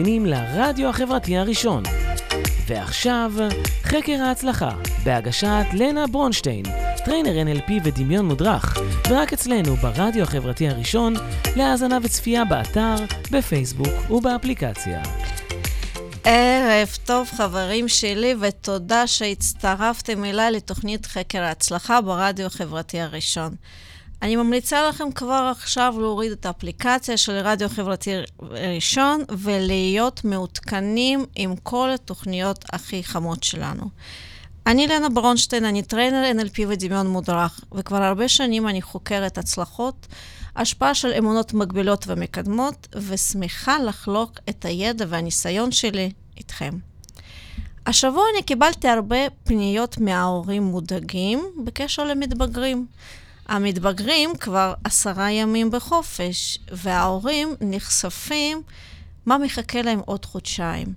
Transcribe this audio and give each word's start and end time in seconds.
מאזינים 0.00 0.26
לרדיו 0.26 0.88
החברתי 0.88 1.36
הראשון. 1.36 1.82
ועכשיו, 2.66 3.32
חקר 3.82 4.22
ההצלחה, 4.22 4.70
בהגשת 5.04 5.64
לנה 5.72 6.06
ברונשטיין, 6.06 6.64
trainer 7.04 7.32
NLP 7.32 7.72
ודמיון 7.84 8.26
מודרך, 8.26 8.78
ורק 9.10 9.32
אצלנו 9.32 9.76
ברדיו 9.76 10.22
החברתי 10.22 10.68
הראשון, 10.68 11.14
להאזנה 11.56 11.98
וצפייה 12.02 12.44
באתר, 12.44 12.94
בפייסבוק 13.30 14.10
ובאפליקציה. 14.10 15.02
ערב 16.24 16.88
טוב 17.04 17.28
חברים 17.36 17.88
שלי, 17.88 18.34
ותודה 18.40 19.06
שהצטרפתם 19.06 20.24
אליי 20.24 20.52
לתוכנית 20.52 21.06
חקר 21.06 21.42
ההצלחה 21.42 22.00
ברדיו 22.00 22.46
החברתי 22.46 23.00
הראשון. 23.00 23.54
אני 24.22 24.36
ממליצה 24.36 24.88
לכם 24.88 25.12
כבר 25.12 25.52
עכשיו 25.56 25.94
להוריד 25.98 26.32
את 26.32 26.46
האפליקציה 26.46 27.16
של 27.16 27.32
רדיו 27.32 27.68
חברתי 27.68 28.14
ראשון 28.40 29.22
ולהיות 29.38 30.24
מעודכנים 30.24 31.26
עם 31.34 31.56
כל 31.56 31.90
התוכניות 31.94 32.64
הכי 32.72 33.04
חמות 33.04 33.42
שלנו. 33.42 33.84
אני 34.66 34.86
לנה 34.86 35.08
ברונשטיין, 35.08 35.64
אני 35.64 35.82
trainer 35.82 36.40
NLP 36.40 36.60
ודמיון 36.68 37.06
מודרך, 37.06 37.60
וכבר 37.72 38.02
הרבה 38.02 38.28
שנים 38.28 38.68
אני 38.68 38.82
חוקרת 38.82 39.38
הצלחות, 39.38 40.06
השפעה 40.56 40.94
של 40.94 41.12
אמונות 41.18 41.54
מגבילות 41.54 42.04
ומקדמות, 42.08 42.88
ושמחה 43.08 43.78
לחלוק 43.78 44.38
את 44.48 44.64
הידע 44.64 45.04
והניסיון 45.08 45.72
שלי 45.72 46.12
איתכם. 46.36 46.70
השבוע 47.86 48.22
אני 48.34 48.42
קיבלתי 48.42 48.88
הרבה 48.88 49.16
פניות 49.44 49.98
מההורים 49.98 50.62
מודאגים 50.62 51.44
בקשר 51.64 52.04
למתבגרים. 52.04 52.86
המתבגרים 53.50 54.36
כבר 54.36 54.74
עשרה 54.84 55.30
ימים 55.30 55.70
בחופש, 55.70 56.58
וההורים 56.72 57.54
נחשפים 57.60 58.62
מה 59.26 59.38
מחכה 59.38 59.82
להם 59.82 60.00
עוד 60.06 60.24
חודשיים. 60.24 60.94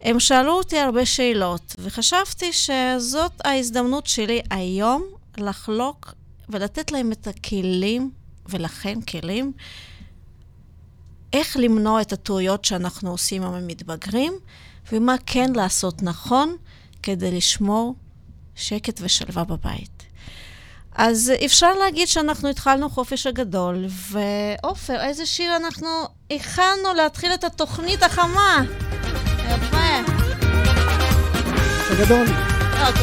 הם 0.00 0.20
שאלו 0.20 0.52
אותי 0.52 0.78
הרבה 0.78 1.06
שאלות, 1.06 1.76
וחשבתי 1.78 2.50
שזאת 2.52 3.32
ההזדמנות 3.44 4.06
שלי 4.06 4.42
היום 4.50 5.04
לחלוק 5.38 6.14
ולתת 6.48 6.92
להם 6.92 7.12
את 7.12 7.26
הכלים, 7.26 8.10
ולכם 8.48 9.00
כלים, 9.00 9.52
איך 11.32 11.56
למנוע 11.60 12.00
את 12.00 12.12
הטעויות 12.12 12.64
שאנחנו 12.64 13.10
עושים 13.10 13.42
עם 13.42 13.54
המתבגרים, 13.54 14.32
ומה 14.92 15.14
כן 15.26 15.52
לעשות 15.52 16.02
נכון 16.02 16.56
כדי 17.02 17.30
לשמור 17.30 17.94
שקט 18.54 19.00
ושלווה 19.02 19.44
בבית. 19.44 19.93
אז 20.94 21.32
אפשר 21.44 21.74
להגיד 21.74 22.08
שאנחנו 22.08 22.48
התחלנו 22.48 22.90
חופש 22.90 23.26
הגדול, 23.26 23.84
ועופר, 24.10 25.00
איזה 25.00 25.26
שיר 25.26 25.56
אנחנו 25.56 25.88
הכנו 26.30 26.94
להתחיל 26.96 27.34
את 27.34 27.44
התוכנית 27.44 28.02
החמה? 28.02 28.62
יפה. 29.48 30.12
הגדול. 31.90 32.26
אותי. 32.86 33.00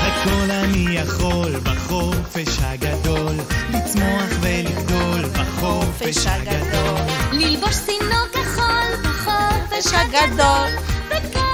הכל 0.00 0.50
אני 0.50 0.96
יכול 0.96 1.60
בחופש 1.60 2.58
הגדול, 2.60 3.34
לצמוח 3.70 4.30
ולגדול 4.40 5.22
בחופש 5.24 6.26
הגדול. 6.26 7.00
ללבוש 7.32 7.76
צינור 7.86 8.26
כחול 8.32 8.96
בחופש 9.02 9.92
הגדול, 9.94 10.68
לעמול 11.10 11.45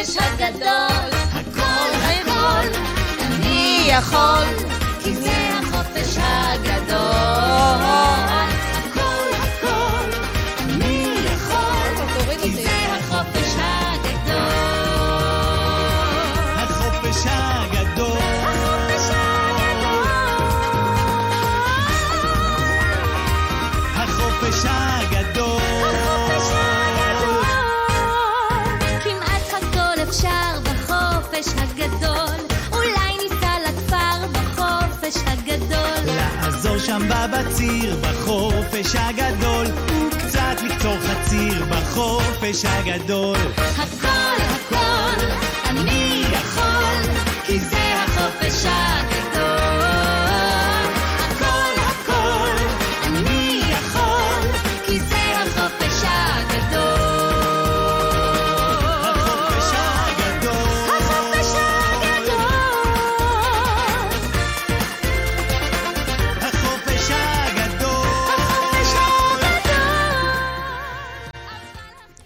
בחופש 0.00 0.16
הגדול. 0.16 1.10
הכל 1.32 1.96
הכל 2.02 2.66
אני 3.20 3.88
יכול, 3.88 4.44
כי 5.02 5.16
זה 5.16 5.50
החופש 5.58 6.18
הגדול. 6.18 7.09
שם 37.00 37.08
בבציר 37.08 37.96
בחופש 37.96 38.94
הגדול, 38.94 39.66
וקצת 40.06 40.62
לקצור 40.64 40.96
חציר 41.00 41.64
בחופש 41.64 42.64
הגדול. 42.64 43.36
הכל 43.56 44.42
הכל 44.42 45.24
אני 45.68 46.24
יכול, 46.32 47.14
כי 47.46 47.58
זה 47.58 47.94
החופש 47.94 48.64
הגדול. 48.66 49.59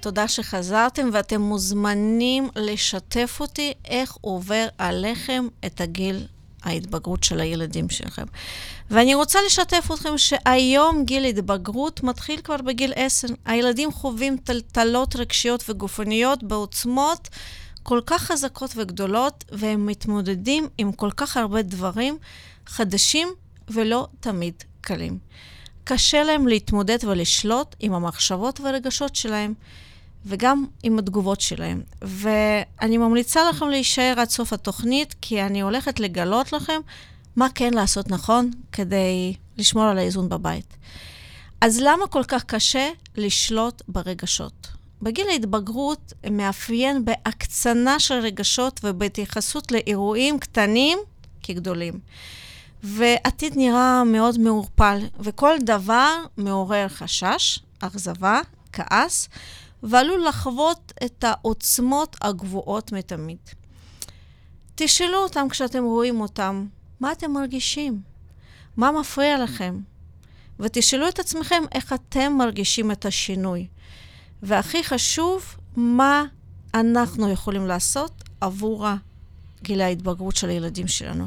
תודה 0.05 0.29
שחזרתם, 0.29 1.09
ואתם 1.13 1.41
מוזמנים 1.41 2.49
לשתף 2.57 3.37
אותי 3.41 3.73
איך 3.85 4.17
עובר 4.21 4.67
עליכם 4.79 5.49
את 5.67 5.81
הגיל 5.81 6.27
ההתבגרות 6.63 7.25
של 7.25 7.41
הילדים 7.41 7.91
שלכם. 7.91 8.25
ואני 8.91 9.15
רוצה 9.15 9.39
לשתף 9.47 9.89
אתכם 9.95 10.19
שהיום 10.19 11.05
גיל 11.05 11.25
התבגרות 11.25 12.03
מתחיל 12.03 12.41
כבר 12.41 12.57
בגיל 12.57 12.93
10. 12.97 13.29
הילדים 13.45 13.93
חווים 13.93 14.37
טלטלות 14.37 15.17
רגשיות 15.17 15.65
וגופניות 15.69 16.43
בעוצמות 16.43 17.29
כל 17.83 18.01
כך 18.07 18.23
חזקות 18.23 18.71
וגדולות, 18.77 19.45
והם 19.53 19.87
מתמודדים 19.87 20.69
עם 20.79 20.93
כל 20.93 21.11
כך 21.11 21.37
הרבה 21.37 21.63
דברים 21.63 22.19
חדשים 22.67 23.29
ולא 23.69 24.07
תמיד 24.21 24.55
קלים. 24.81 25.19
קשה 25.85 26.25
להם 26.25 26.49
להתמודד 26.49 26.99
ולשלוט 27.05 27.77
עם 27.81 27.95
המחשבות 27.95 28.61
והרגשות 28.61 29.17
שלהם, 29.17 29.55
וגם 30.27 30.67
עם 30.83 30.99
התגובות 30.99 31.41
שלהם. 31.41 31.83
ואני 32.03 32.99
ממליצה 32.99 33.49
לכם 33.49 33.69
להישאר 33.69 34.15
עד 34.17 34.29
סוף 34.29 34.53
התוכנית, 34.53 35.15
כי 35.21 35.43
אני 35.43 35.61
הולכת 35.61 36.01
לגלות 36.01 36.53
לכם 36.53 36.81
מה 37.37 37.47
כן 37.55 37.75
לעשות 37.75 38.11
נכון 38.11 38.51
כדי 38.73 39.35
לשמור 39.59 39.85
על 39.85 39.99
האיזון 39.99 40.29
בבית. 40.29 40.77
אז 41.61 41.81
למה 41.81 42.07
כל 42.07 42.25
כך 42.29 42.45
קשה 42.45 42.89
לשלוט 43.17 43.83
ברגשות? 43.89 44.69
בגיל 45.03 45.27
ההתבגרות 45.29 46.13
מאפיין 46.31 47.05
בהקצנה 47.05 48.01
של 48.01 48.15
רגשות 48.15 48.81
ובהתייחסות 48.85 49.73
לאירועים 49.73 50.39
קטנים 50.39 50.99
כגדולים. 51.43 52.01
ועתיד 52.83 53.53
נראה 53.57 54.05
מאוד 54.05 54.39
מעורפל, 54.39 54.99
וכל 55.21 55.55
דבר 55.61 56.15
מעורר 56.37 56.89
חשש, 56.89 57.59
אכזבה, 57.81 58.41
כעס, 58.73 59.29
ועלול 59.85 60.25
לחוות 60.29 60.93
את 61.05 61.25
העוצמות 61.25 62.17
הגבוהות 62.21 62.93
מתמיד. 62.93 63.39
תשאלו 64.75 65.19
אותם 65.19 65.47
כשאתם 65.51 65.85
רואים 65.85 66.21
אותם, 66.21 66.67
מה 67.01 67.13
אתם 67.13 67.31
מרגישים? 67.33 68.03
מה 68.77 68.93
מפריע 68.93 69.45
לכם? 69.45 69.81
ותשאלו 70.61 71.09
את 71.09 71.19
עצמכם 71.19 71.63
איך 71.73 71.93
אתם 71.93 72.33
מרגישים 72.33 72.91
את 72.91 73.05
השינוי. 73.05 73.67
והכי 74.43 74.85
חשוב, 74.85 75.57
מה 75.77 76.25
אנחנו 76.75 77.31
יכולים 77.31 77.67
לעשות 77.67 78.25
עבור 78.41 78.87
גיל 79.65 79.81
ההתבגרות 79.81 80.37
של 80.37 80.49
הילדים 80.49 80.89
שלנו. 80.89 81.25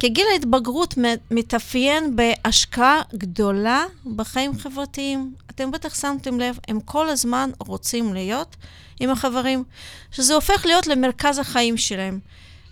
כי 0.00 0.08
גיל 0.08 0.26
ההתבגרות 0.32 0.94
מתאפיין 1.30 2.16
בהשקעה 2.16 3.02
גדולה 3.14 3.84
בחיים 4.16 4.58
חברתיים. 4.58 5.34
אתם 5.50 5.70
בטח 5.70 5.94
שמתם 5.94 6.40
לב, 6.40 6.58
הם 6.68 6.80
כל 6.80 7.08
הזמן 7.08 7.50
רוצים 7.58 8.14
להיות 8.14 8.56
עם 9.00 9.10
החברים, 9.10 9.64
שזה 10.12 10.34
הופך 10.34 10.66
להיות 10.66 10.86
למרכז 10.86 11.38
החיים 11.38 11.76
שלהם. 11.76 12.20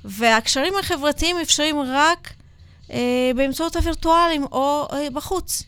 והקשרים 0.05 0.75
החברתיים 0.81 1.37
אפשריים 1.39 1.77
רק 1.81 2.33
אה, 2.91 3.31
באמצעות 3.37 3.77
הווירטואלים 3.77 4.45
או 4.53 4.89
אה, 4.93 5.11
בחוץ. 5.11 5.62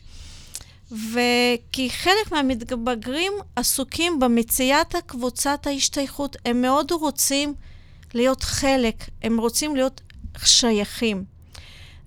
וכי 0.91 1.89
חלק 1.89 2.31
מהמתבגרים 2.31 3.33
עסוקים 3.55 4.19
במציאת 4.19 4.95
קבוצת 5.05 5.67
ההשתייכות. 5.67 6.37
הם 6.45 6.61
מאוד 6.61 6.91
רוצים 6.91 7.53
להיות 8.17 8.43
חלק, 8.43 9.03
הם 9.21 9.37
רוצים 9.37 9.75
להיות 9.75 10.01
שייכים. 10.43 11.23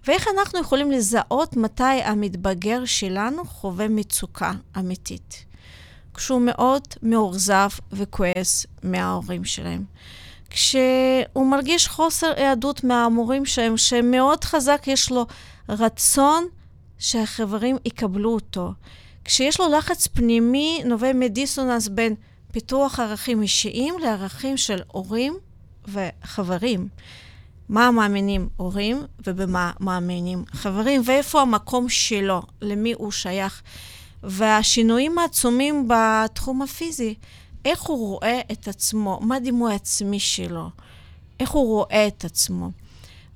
ואיך 0.06 0.28
אנחנו 0.38 0.60
יכולים 0.60 0.90
לזהות 0.90 1.56
מתי 1.56 1.84
המתבגר 1.84 2.84
שלנו 2.84 3.44
חווה 3.44 3.88
מצוקה 3.88 4.52
אמיתית. 4.78 5.44
כשהוא 6.14 6.40
מאוד 6.40 6.82
מאוכזב 7.02 7.68
וכועס 7.92 8.66
מההורים 8.82 9.44
שלהם. 9.44 9.84
כשהוא 10.50 11.46
מרגיש 11.46 11.88
חוסר 11.88 12.32
היעדות 12.36 12.84
מהמורים 12.84 13.46
שלהם, 13.46 13.76
שמאוד 13.76 14.44
חזק 14.44 14.82
יש 14.86 15.10
לו 15.10 15.26
רצון 15.68 16.46
שהחברים 16.98 17.76
יקבלו 17.84 18.34
אותו. 18.34 18.72
כשיש 19.24 19.60
לו 19.60 19.68
לחץ 19.68 20.06
פנימי, 20.06 20.82
נובע 20.84 21.12
מדיסוננס 21.12 21.88
בין 21.88 22.14
פיתוח 22.52 23.00
ערכים 23.00 23.42
אישיים 23.42 23.94
לערכים 23.98 24.56
של 24.56 24.78
הורים 24.86 25.38
וחברים. 25.88 26.88
מה 27.68 27.90
מאמינים 27.90 28.48
הורים 28.56 29.02
ובמה 29.26 29.72
מאמינים 29.80 30.44
חברים, 30.52 31.02
ואיפה 31.04 31.40
המקום 31.40 31.88
שלו, 31.88 32.42
למי 32.62 32.92
הוא 32.92 33.12
שייך. 33.12 33.62
והשינויים 34.22 35.18
העצומים 35.18 35.88
בתחום 35.88 36.62
הפיזי, 36.62 37.14
איך 37.64 37.82
הוא 37.82 37.98
רואה 37.98 38.40
את 38.52 38.68
עצמו, 38.68 39.20
מה 39.22 39.36
הדימוי 39.36 39.72
העצמי 39.72 40.20
שלו, 40.20 40.68
איך 41.40 41.50
הוא 41.50 41.66
רואה 41.66 42.06
את 42.06 42.24
עצמו. 42.24 42.70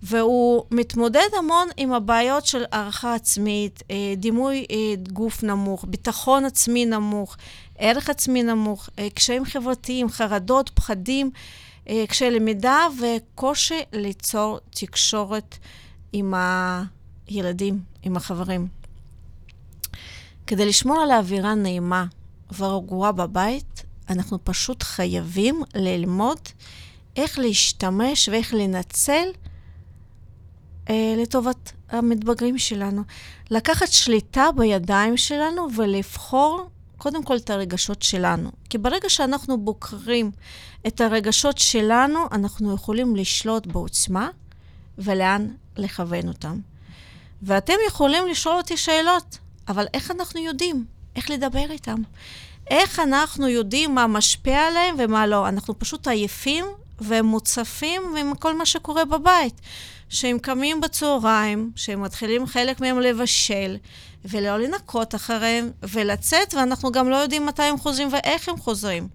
והוא 0.03 0.65
מתמודד 0.71 1.29
המון 1.39 1.69
עם 1.77 1.93
הבעיות 1.93 2.47
של 2.47 2.65
הערכה 2.73 3.15
עצמית, 3.15 3.83
אה, 3.91 4.15
דימוי 4.17 4.67
אה, 4.71 4.77
גוף 5.13 5.43
נמוך, 5.43 5.85
ביטחון 5.89 6.45
עצמי 6.45 6.87
נמוך, 6.87 7.37
ערך 7.79 8.11
עצמי 8.11 8.43
נמוך, 8.43 8.89
אה, 8.99 9.09
קשיים 9.15 9.45
חברתיים, 9.45 10.09
חרדות, 10.09 10.71
פחדים, 10.75 11.31
קשיי 12.09 12.31
למידה 12.31 12.87
וקושי 13.01 13.81
ליצור 13.93 14.59
תקשורת 14.71 15.59
עם 16.13 16.35
הילדים, 17.27 17.81
עם 18.03 18.17
החברים. 18.17 18.69
כדי 20.47 20.67
לשמור 20.67 21.01
על 21.01 21.11
האווירה 21.11 21.55
נעימה 21.55 22.07
ורגועה 22.59 23.13
בבית, 23.13 23.83
אנחנו 24.11 24.39
פשוט 24.45 24.83
חייבים 24.83 25.63
ללמוד 25.75 26.39
איך 27.17 27.39
להשתמש 27.39 28.29
ואיך 28.29 28.55
לנצל 28.55 29.29
אה, 30.91 31.15
לטובת 31.19 31.73
המתבגרים 31.91 32.59
שלנו. 32.59 33.03
לקחת 33.51 33.89
שליטה 33.89 34.47
בידיים 34.57 35.17
שלנו 35.17 35.69
ולבחור 35.77 36.71
קודם 37.05 37.23
כל 37.23 37.37
את 37.37 37.51
הרגשות 37.51 38.03
שלנו. 38.03 38.51
כי 38.71 38.79
ברגע 38.79 39.09
שאנחנו 39.09 39.61
בוחרים 39.61 40.31
את 40.87 41.01
הרגשות 41.01 41.59
שלנו, 41.59 42.19
אנחנו 42.33 42.75
יכולים 42.75 43.17
לשלוט 43.17 43.67
בעוצמה 43.67 44.29
ולאן 44.99 45.49
לכוון 45.77 46.29
אותם. 46.29 46.59
ואתם 47.43 47.73
יכולים 47.89 48.27
לשאול 48.27 48.57
אותי 48.57 48.77
שאלות, 48.77 49.39
אבל 49.69 49.87
איך 49.95 50.11
אנחנו 50.11 50.41
יודעים? 50.41 50.85
איך 51.17 51.31
לדבר 51.31 51.71
איתם? 51.71 51.97
איך 52.71 53.01
אנחנו 53.01 53.49
יודעים 53.49 53.95
מה 53.95 54.07
משפיע 54.07 54.61
עליהם 54.61 54.95
ומה 54.99 55.27
לא? 55.27 55.49
אנחנו 55.49 55.79
פשוט 55.79 56.09
עייפים 56.09 56.65
ומוצפים 57.01 58.03
עם 58.17 58.35
כל 58.35 58.57
מה 58.57 58.67
שקורה 58.67 59.05
בבית. 59.05 59.61
שהם 60.09 60.39
קמים 60.39 60.81
בצהריים, 60.81 61.73
שהם 61.77 62.03
מתחילים 62.03 62.47
חלק 62.47 62.81
מהם 62.81 63.01
לבשל, 63.01 63.77
ולא 64.25 64.59
לנקות 64.59 65.15
אחריהם, 65.15 65.71
ולצאת, 65.83 66.55
ואנחנו 66.55 66.93
גם 66.93 67.09
לא 67.09 67.17
יודעים 67.17 67.47
מתי 67.47 67.63
הם 67.63 67.79
חוזרים 67.79 68.09
ואיך 68.13 68.49
הם 68.49 68.57
חוזרים. 68.57 69.09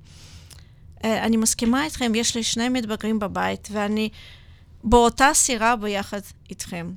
Uh, 0.97 1.01
אני 1.05 1.37
מסכימה 1.37 1.85
איתכם, 1.85 2.15
יש 2.15 2.35
לי 2.35 2.43
שני 2.43 2.69
מתבגרים 2.69 3.19
בבית, 3.19 3.67
ואני 3.71 4.09
באותה 4.83 5.29
סירה 5.33 5.75
ביחד 5.75 6.19
איתכם. 6.49 6.91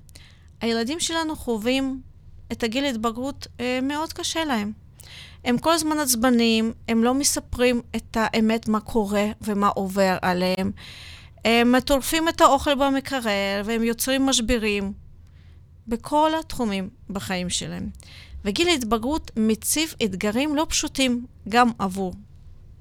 הילדים 0.61 1.01
שלנו 1.01 1.37
חווים 1.37 2.01
את 2.53 2.63
הגיל 2.63 2.85
התבגרות 2.85 3.47
uh, 3.47 3.61
מאוד 3.83 4.13
קשה 4.13 4.45
להם. 4.45 4.73
הם 5.45 5.59
כל 5.59 5.73
הזמן 5.73 5.99
עצבניים, 5.99 6.73
הם 6.89 7.05
לא 7.05 7.15
מספרים 7.15 7.81
את 7.97 8.17
האמת 8.21 8.69
מה 8.69 8.81
קורה 8.81 9.27
ומה 9.41 9.69
עובר 9.69 10.17
עליהם. 10.23 10.73
הם 11.45 11.81
טורפים 11.81 12.29
את 12.29 12.41
האוכל 12.41 12.75
במקרר 12.75 13.63
והם 13.65 13.83
יוצרים 13.83 14.27
משברים 14.27 14.93
בכל 15.89 16.31
התחומים 16.41 16.89
בחיים 17.11 17.51
שלהם. 17.51 17.89
וגיל 18.45 18.69
ההתבגרות 18.69 19.31
מציב 19.37 19.95
אתגרים 20.05 20.57
לא 20.57 20.67
פשוטים 20.69 21.27
גם 21.49 21.71
עבור, 21.79 22.15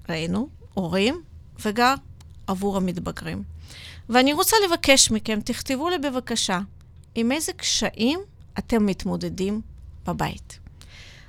ראינו, 0.10 0.50
הורים, 0.74 1.22
וגם 1.66 1.96
עבור 2.48 2.78
המתבגרים. 2.78 3.44
ואני 4.10 4.34
רוצה 4.34 4.56
לבקש 4.68 5.12
מכם, 5.12 5.40
תכתבו 5.42 5.90
לי 5.90 5.98
בבקשה 5.98 6.60
עם 7.16 7.32
איזה 7.32 7.54
קשיים 7.54 8.20
אתם 8.60 8.86
מתמודדים 8.86 9.62
בבית. 10.08 10.61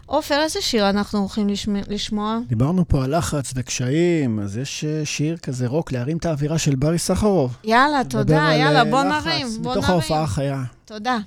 עופר, 0.06 0.40
איזה 0.42 0.60
שיר 0.60 0.90
אנחנו 0.90 1.18
הולכים 1.18 1.48
לשמוע? 1.88 2.38
דיברנו 2.46 2.88
פה 2.88 3.04
על 3.04 3.18
לחץ 3.18 3.52
וקשיים, 3.54 4.38
אז 4.40 4.56
יש 4.56 4.84
אה, 4.84 5.04
שיר 5.04 5.36
כזה 5.36 5.66
רוק 5.66 5.92
להרים 5.92 6.16
את 6.16 6.26
האווירה 6.26 6.58
של 6.58 6.74
ברי 6.74 6.98
סחרוב. 6.98 7.56
יאללה, 7.64 8.04
תודה, 8.08 8.50
יאללה, 8.54 8.84
בוא 8.84 9.04
לחץ, 9.04 9.26
נרים, 9.26 9.46
בוא 9.46 9.70
נרים. 9.70 9.78
מתוך 9.78 9.90
ההופעה 9.90 10.22
החיה. 10.22 10.62
תודה. 10.84 11.18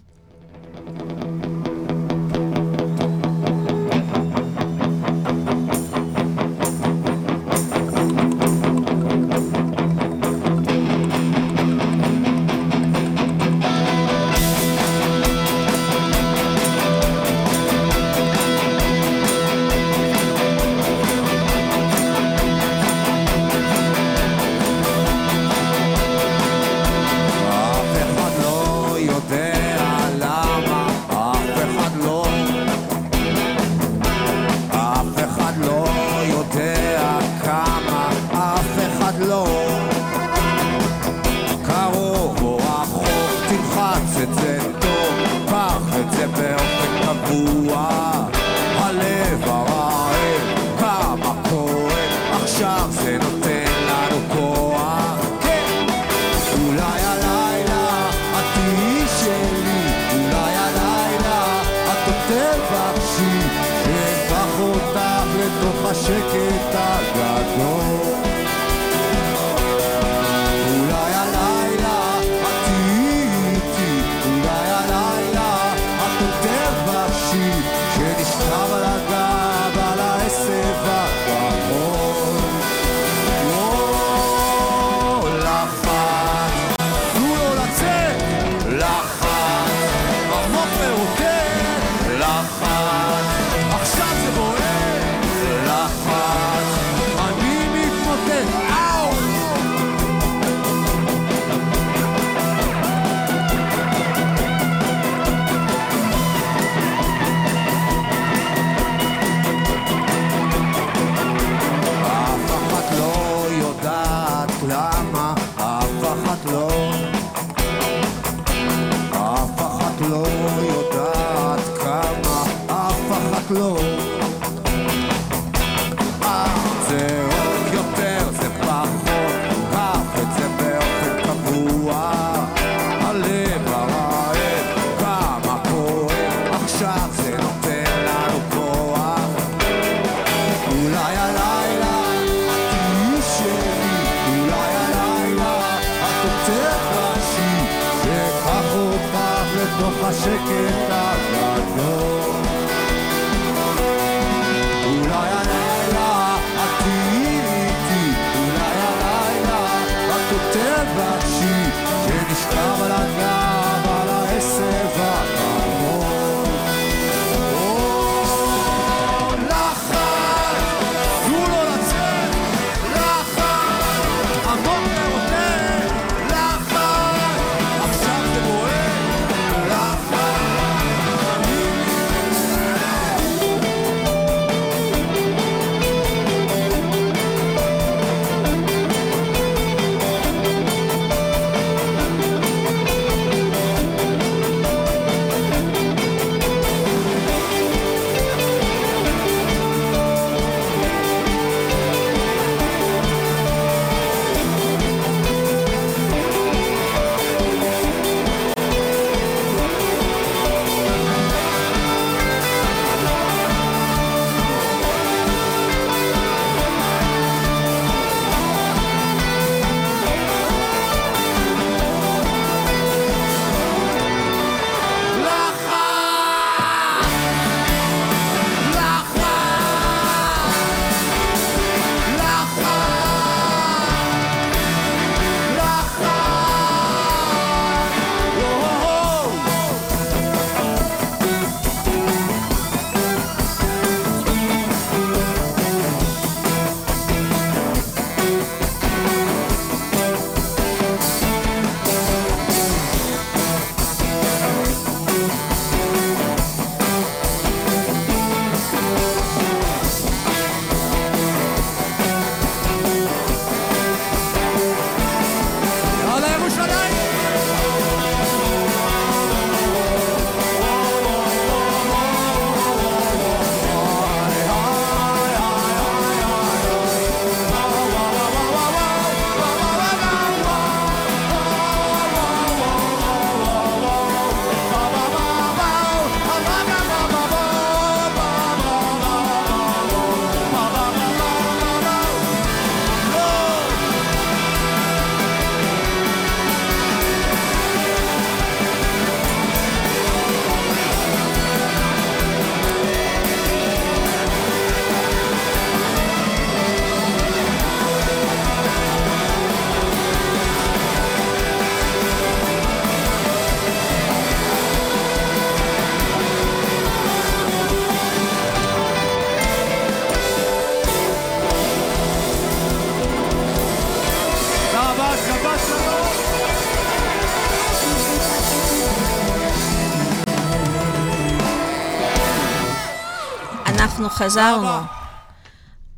חזרנו. 334.15 334.67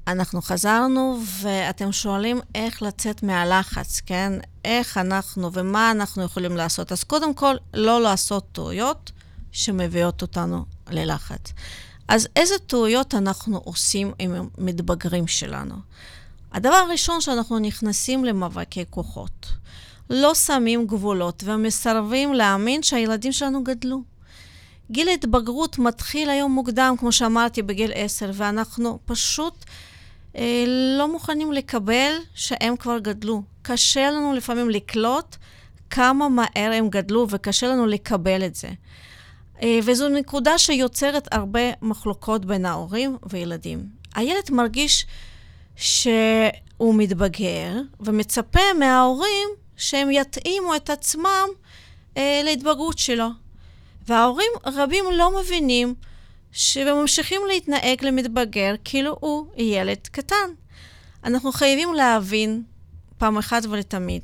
אנחנו 0.08 0.42
חזרנו, 0.42 1.20
ואתם 1.42 1.92
שואלים 1.92 2.40
איך 2.56 2.82
לצאת 2.82 3.24
מהלחץ, 3.24 4.02
כן? 4.06 4.34
איך 4.66 4.98
אנחנו 4.98 5.54
ומה 5.54 5.92
אנחנו 5.92 6.24
יכולים 6.24 6.58
לעשות. 6.58 6.92
אז 6.92 7.04
קודם 7.04 7.34
כל, 7.34 7.56
לא 7.74 8.02
לעשות 8.02 8.46
טעויות 8.52 9.12
שמביאות 9.52 10.22
אותנו 10.22 10.66
ללחץ. 10.90 11.54
אז 12.08 12.28
איזה 12.36 12.56
טעויות 12.68 13.16
אנחנו 13.16 13.58
עושים 13.58 14.14
עם 14.20 14.36
המתבגרים 14.58 15.28
שלנו? 15.28 15.76
הדבר 16.52 16.76
הראשון 16.76 17.22
שאנחנו 17.22 17.60
נכנסים 17.60 18.26
למאבקי 18.26 18.86
כוחות. 18.90 19.46
לא 20.10 20.36
שמים 20.36 20.88
גבולות 20.88 21.44
ומסרבים 21.46 22.34
להאמין 22.34 22.84
שהילדים 22.84 23.32
שלנו 23.32 23.64
גדלו. 23.64 24.17
גיל 24.92 25.10
ההתבגרות 25.10 25.80
מתחיל 25.80 26.30
היום 26.30 26.52
מוקדם, 26.52 26.96
כמו 27.00 27.12
שאמרתי, 27.12 27.62
בגיל 27.62 27.92
עשר, 27.96 28.32
ואנחנו 28.34 29.00
פשוט 29.06 29.66
אה, 30.36 30.66
לא 30.98 31.12
מוכנים 31.12 31.52
לקבל 31.52 32.12
שהם 32.34 32.76
כבר 32.78 33.00
גדלו. 33.00 33.42
קשה 33.62 34.12
לנו 34.12 34.34
לפעמים 34.34 34.70
לקלוט 34.70 35.36
כמה 35.90 36.30
מהר 36.30 36.72
הם 36.74 36.90
גדלו, 36.90 37.28
וקשה 37.30 37.68
לנו 37.68 37.86
לקבל 37.86 38.46
את 38.46 38.56
זה. 38.56 38.70
אה, 39.64 39.80
וזו 39.84 40.10
נקודה 40.10 40.58
שיוצרת 40.58 41.28
הרבה 41.32 41.62
מחלוקות 41.82 42.46
בין 42.46 42.66
ההורים 42.66 43.18
וילדים. 43.30 43.84
הילד 44.16 44.52
מרגיש 44.52 45.06
שהוא 45.76 46.96
מתבגר, 46.96 47.74
ומצפה 48.00 48.74
מההורים 48.80 49.50
שהם 49.78 50.12
יתאימו 50.12 50.76
את 50.76 50.90
עצמם 50.90 51.48
אה, 52.18 52.42
להתבגרות 52.44 52.98
שלו. 52.98 53.28
וההורים 54.08 54.52
רבים 54.66 55.06
לא 55.14 55.40
מבינים 55.40 55.96
שממשיכים 56.52 57.42
להתנהג 57.48 58.06
למתבגר 58.06 58.76
כאילו 58.84 59.18
הוא 59.20 59.48
ילד 59.58 60.08
קטן. 60.12 60.50
אנחנו 61.24 61.52
חייבים 61.52 61.94
להבין 61.94 62.64
פעם 63.18 63.38
אחת 63.38 63.66
ולתמיד 63.66 64.24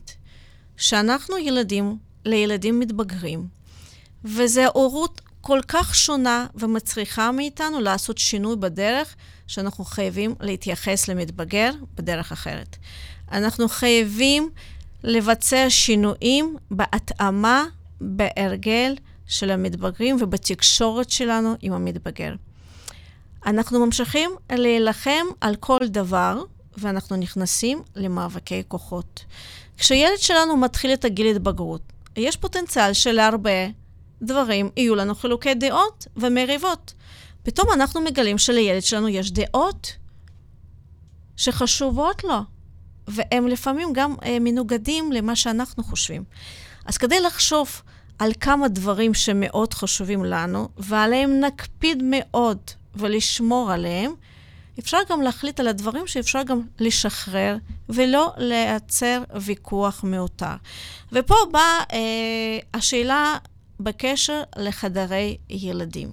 שאנחנו 0.78 1.38
ילדים 1.38 1.98
לילדים 2.26 2.80
מתבגרים, 2.80 3.48
וזו 4.26 4.62
הורות 4.74 5.22
כל 5.42 5.60
כך 5.68 5.96
שונה 5.96 6.48
ומצריכה 6.56 7.32
מאיתנו 7.32 7.82
לעשות 7.82 8.18
שינוי 8.18 8.56
בדרך 8.56 9.16
שאנחנו 9.48 9.86
חייבים 9.86 10.36
להתייחס 10.40 11.08
למתבגר 11.08 11.72
בדרך 11.96 12.32
אחרת. 12.32 12.78
אנחנו 13.32 13.70
חייבים 13.70 14.50
לבצע 15.04 15.66
שינויים 15.70 16.56
בהתאמה, 16.72 17.66
בהרגל, 18.02 18.96
של 19.28 19.52
המתבגרים 19.52 20.18
ובתקשורת 20.20 21.10
שלנו 21.10 21.56
עם 21.62 21.74
המתבגר. 21.74 22.34
אנחנו 23.46 23.86
ממשיכים 23.86 24.32
להילחם 24.52 25.26
על 25.42 25.56
כל 25.56 25.80
דבר, 25.88 26.44
ואנחנו 26.78 27.16
נכנסים 27.16 27.82
למאבקי 27.96 28.64
כוחות. 28.68 29.26
כשילד 29.78 30.18
שלנו 30.18 30.58
מתחיל 30.58 30.94
את 30.94 31.06
הגיל 31.06 31.36
התבגרות, 31.36 31.82
יש 32.16 32.38
פוטנציאל 32.38 32.94
שלהרבה 32.94 33.68
דברים 34.22 34.70
יהיו 34.78 34.96
לנו 34.96 35.16
חילוקי 35.16 35.54
דעות 35.54 36.08
ומריבות. 36.18 36.94
פתאום 37.44 37.68
אנחנו 37.74 38.02
מגלים 38.02 38.38
שלילד 38.38 38.82
שלנו 38.82 39.10
יש 39.10 39.32
דעות 39.32 39.96
שחשובות 41.36 42.24
לו, 42.24 42.40
והם 43.08 43.48
לפעמים 43.48 43.90
גם 43.94 44.16
אה, 44.26 44.38
מנוגדים 44.42 45.12
למה 45.12 45.36
שאנחנו 45.36 45.84
חושבים. 45.84 46.24
אז 46.86 46.98
כדי 46.98 47.20
לחשוב 47.20 47.82
על 48.20 48.32
כמה 48.40 48.68
דברים 48.68 49.14
שמאוד 49.14 49.74
חשובים 49.74 50.26
לנו, 50.26 50.70
ועליהם 50.78 51.40
נקפיד 51.40 52.04
מאוד 52.06 52.58
ולשמור 52.96 53.72
עליהם, 53.72 54.14
אפשר 54.80 54.98
גם 55.10 55.22
להחליט 55.22 55.60
על 55.60 55.68
הדברים 55.68 56.08
שאפשר 56.08 56.44
גם 56.44 56.62
לשחרר 56.80 57.58
ולא 57.90 58.34
לייצר 58.38 59.24
ויכוח 59.42 60.04
מיותר. 60.04 60.56
ופה 61.12 61.36
באה 61.52 61.84
אה, 61.94 62.60
השאלה 62.74 63.38
בקשר 63.80 64.42
לחדרי 64.58 65.38
ילדים. 65.50 66.12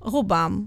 רובם, 0.00 0.64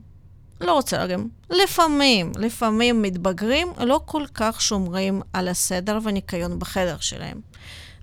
לא 0.62 0.74
רוצה 0.74 0.98
להגיד, 0.98 1.20
לפעמים, 1.50 2.32
לפעמים 2.38 3.02
מתבגרים 3.02 3.68
לא 3.78 4.02
כל 4.06 4.26
כך 4.34 4.62
שומרים 4.62 5.22
על 5.34 5.48
הסדר 5.48 6.00
והניקיון 6.04 6.60
בחדר 6.60 6.98
שלהם. 7.00 7.42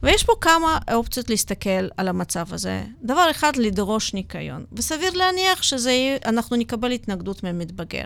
ויש 0.02 0.24
פה 0.24 0.32
כמה 0.40 0.78
אופציות 0.94 1.30
להסתכל 1.30 1.88
על 1.96 2.08
המצב 2.08 2.54
הזה. 2.54 2.84
דבר 3.02 3.30
אחד, 3.30 3.56
לדרוש 3.56 4.14
ניקיון, 4.14 4.64
וסביר 4.72 5.10
להניח 5.10 5.62
שאנחנו 5.62 6.56
נקבל 6.56 6.90
התנגדות 6.90 7.42
ממתבגר. 7.42 8.04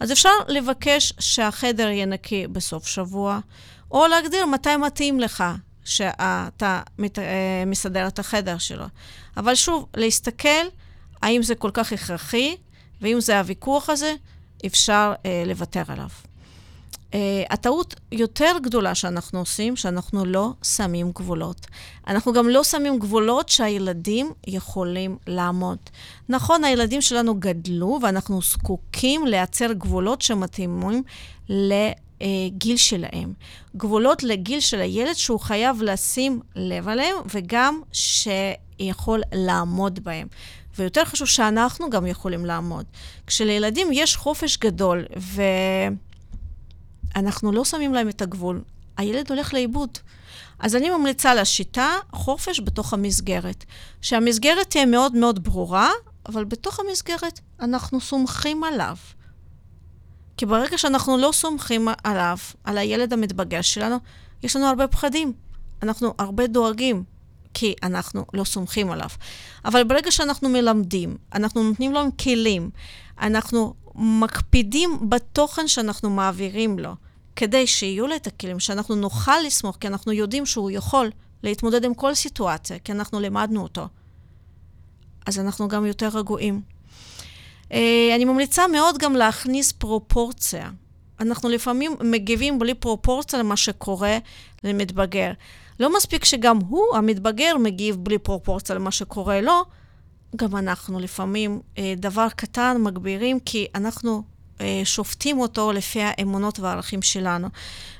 אז 0.00 0.12
אפשר 0.12 0.30
לבקש 0.48 1.12
שהחדר 1.18 1.88
יהיה 1.88 2.06
נקי 2.06 2.46
בסוף 2.46 2.86
שבוע, 2.86 3.38
או 3.90 4.06
להגדיר 4.06 4.46
מתי 4.46 4.76
מתאים 4.76 5.20
לך 5.20 5.44
שאתה 5.84 6.80
מת- 6.98 7.18
אה, 7.18 7.62
מסדר 7.66 8.06
את 8.06 8.18
החדר 8.18 8.58
שלו. 8.58 8.84
אבל 9.36 9.54
שוב, 9.54 9.86
להסתכל 9.96 10.64
האם 11.22 11.42
זה 11.42 11.54
כל 11.54 11.70
כך 11.74 11.92
הכרחי, 11.92 12.56
ואם 13.00 13.20
זה 13.20 13.38
הוויכוח 13.38 13.90
הזה, 13.90 14.14
אפשר 14.66 15.12
אה, 15.26 15.42
לוותר 15.46 15.82
עליו. 15.88 16.08
Uh, 17.12 17.16
הטעות 17.50 17.94
יותר 18.12 18.52
גדולה 18.62 18.94
שאנחנו 18.94 19.38
עושים, 19.38 19.76
שאנחנו 19.76 20.24
לא 20.24 20.50
שמים 20.62 21.10
גבולות. 21.14 21.66
אנחנו 22.06 22.32
גם 22.32 22.48
לא 22.48 22.64
שמים 22.64 22.98
גבולות 22.98 23.48
שהילדים 23.48 24.32
יכולים 24.46 25.16
לעמוד. 25.26 25.78
נכון, 26.28 26.64
הילדים 26.64 27.00
שלנו 27.00 27.34
גדלו 27.34 27.98
ואנחנו 28.02 28.42
זקוקים 28.42 29.26
לייצר 29.26 29.72
גבולות 29.72 30.22
שמתאימים 30.22 31.02
לגיל 31.48 32.76
שלהם. 32.76 33.32
גבולות 33.76 34.22
לגיל 34.22 34.60
של 34.60 34.80
הילד 34.80 35.14
שהוא 35.14 35.40
חייב 35.40 35.82
לשים 35.82 36.40
לב 36.56 36.88
עליהם 36.88 37.16
וגם 37.34 37.80
שיכול 37.92 39.22
לעמוד 39.32 40.04
בהם. 40.04 40.28
ויותר 40.78 41.04
חשוב 41.04 41.28
שאנחנו 41.28 41.90
גם 41.90 42.06
יכולים 42.06 42.46
לעמוד. 42.46 42.84
כשלילדים 43.26 43.88
יש 43.92 44.16
חופש 44.16 44.56
גדול 44.56 45.04
ו... 45.18 45.42
אנחנו 47.16 47.52
לא 47.52 47.64
שמים 47.64 47.94
להם 47.94 48.08
את 48.08 48.22
הגבול, 48.22 48.62
הילד 48.96 49.30
הולך 49.30 49.54
לאיבוד. 49.54 49.98
אז 50.58 50.76
אני 50.76 50.90
ממליצה 50.90 51.34
לשיטה 51.34 51.88
חופש 52.12 52.60
בתוך 52.60 52.92
המסגרת. 52.92 53.64
שהמסגרת 54.02 54.70
תהיה 54.70 54.86
מאוד 54.86 55.14
מאוד 55.14 55.44
ברורה, 55.44 55.90
אבל 56.28 56.44
בתוך 56.44 56.80
המסגרת 56.80 57.40
אנחנו 57.60 58.00
סומכים 58.00 58.64
עליו. 58.64 58.96
כי 60.36 60.46
ברגע 60.46 60.78
שאנחנו 60.78 61.18
לא 61.18 61.30
סומכים 61.32 61.88
עליו, 62.04 62.36
על 62.64 62.78
הילד 62.78 63.12
המתבגר 63.12 63.62
שלנו, 63.62 63.96
יש 64.42 64.56
לנו 64.56 64.66
הרבה 64.66 64.86
פחדים. 64.86 65.32
אנחנו 65.82 66.14
הרבה 66.18 66.46
דואגים, 66.46 67.04
כי 67.54 67.74
אנחנו 67.82 68.24
לא 68.32 68.44
סומכים 68.44 68.90
עליו. 68.90 69.08
אבל 69.64 69.84
ברגע 69.84 70.10
שאנחנו 70.10 70.48
מלמדים, 70.48 71.16
אנחנו 71.34 71.62
נותנים 71.62 71.92
לו 71.92 72.00
כלים, 72.22 72.70
אנחנו 73.20 73.74
מקפידים 73.94 74.98
בתוכן 75.08 75.68
שאנחנו 75.68 76.10
מעבירים 76.10 76.78
לו, 76.78 76.94
כדי 77.36 77.66
שיהיו 77.66 78.06
לו 78.06 78.16
את 78.16 78.26
הכלים, 78.26 78.60
שאנחנו 78.60 78.94
נוכל 78.94 79.38
לסמוך, 79.46 79.76
כי 79.80 79.86
אנחנו 79.86 80.12
יודעים 80.12 80.46
שהוא 80.46 80.70
יכול 80.70 81.10
להתמודד 81.42 81.84
עם 81.84 81.94
כל 81.94 82.14
סיטואציה, 82.14 82.78
כי 82.78 82.92
אנחנו 82.92 83.20
לימדנו 83.20 83.62
אותו. 83.62 83.88
אז 85.26 85.38
אנחנו 85.38 85.68
גם 85.68 85.86
יותר 85.86 86.08
רגועים. 86.08 86.62
אה, 87.72 88.12
אני 88.16 88.24
ממליצה 88.24 88.66
מאוד 88.66 88.98
גם 88.98 89.16
להכניס 89.16 89.72
פרופורציה. 89.72 90.70
אנחנו 91.20 91.48
לפעמים 91.48 91.94
מגיבים 92.00 92.58
בלי 92.58 92.74
פרופורציה 92.74 93.38
למה 93.38 93.56
שקורה 93.56 94.18
למתבגר. 94.64 95.32
לא 95.80 95.96
מספיק 95.96 96.24
שגם 96.24 96.58
הוא, 96.68 96.96
המתבגר, 96.96 97.56
מגיב 97.58 97.96
בלי 97.96 98.18
פרופורציה 98.18 98.74
למה 98.74 98.90
שקורה 98.90 99.40
לו, 99.40 99.64
גם 100.36 100.56
אנחנו 100.56 100.98
לפעמים 100.98 101.60
אה, 101.78 101.94
דבר 101.96 102.28
קטן 102.36 102.76
מגבירים, 102.80 103.40
כי 103.40 103.66
אנחנו 103.74 104.22
שופטים 104.84 105.40
אותו 105.40 105.72
לפי 105.72 106.02
האמונות 106.02 106.60
והערכים 106.60 107.02
שלנו. 107.02 107.48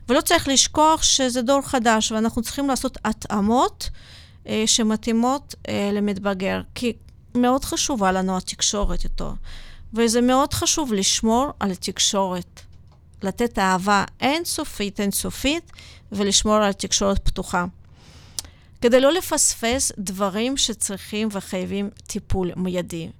ולא 0.08 0.20
צריך 0.20 0.48
לשכוח 0.48 1.02
שזה 1.02 1.42
דור 1.42 1.62
חדש, 1.62 2.12
ואנחנו 2.12 2.42
צריכים 2.42 2.68
לעשות 2.68 2.98
התאמות 3.04 3.90
אה, 4.48 4.62
שמתאימות 4.66 5.54
אה, 5.68 5.90
למתבגר, 5.92 6.60
כי 6.74 6.92
מאוד 7.34 7.64
חשובה 7.64 8.12
לנו 8.12 8.36
התקשורת 8.36 9.04
איתו. 9.04 9.34
וזה 9.94 10.20
מאוד 10.20 10.54
חשוב 10.54 10.92
לשמור 10.92 11.50
על 11.60 11.70
התקשורת. 11.70 12.60
לתת 13.22 13.58
אהבה 13.58 14.04
אינסופית, 14.20 15.00
אינסופית, 15.00 15.72
ולשמור 16.12 16.54
על 16.54 16.72
תקשורת 16.72 17.18
פתוחה. 17.24 17.64
כדי 18.80 19.00
לא 19.00 19.12
לפספס 19.12 19.92
דברים 19.98 20.56
שצריכים 20.56 21.28
וחייבים 21.32 21.90
טיפול 22.06 22.50
מיידי. 22.56 23.10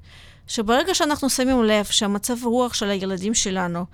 שברגע 0.47 0.95
שאנחנו 0.95 1.31
שמים 1.31 1.65
לב 1.65 1.85
שהמצב 1.85 2.45
רוח 2.45 2.75
של 2.75 2.91
הילדים 2.91 3.35
שלנו 3.35 3.85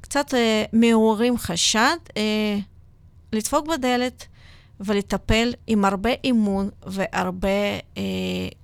קצת 0.00 0.34
אה, 0.34 0.64
מעוררים 0.72 1.38
חשד, 1.38 1.96
אה, 2.16 2.58
לדפוק 3.32 3.66
בדלת 3.66 4.26
ולטפל 4.80 5.52
עם 5.66 5.84
הרבה 5.84 6.10
אמון 6.30 6.70
והרבה 6.86 7.48
אה, 7.96 8.02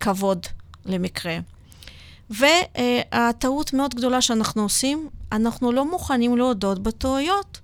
כבוד 0.01 0.47
למקרה. 0.87 1.39
והטעות 2.31 3.73
מאוד 3.73 3.95
גדולה 3.95 4.21
שאנחנו 4.21 4.63
עושים, 4.63 5.09
אנחנו 5.33 5.73
לא 5.73 5.91
מוכנים 5.91 6.37
להודות 6.37 6.79
בטעויות. 6.79 7.61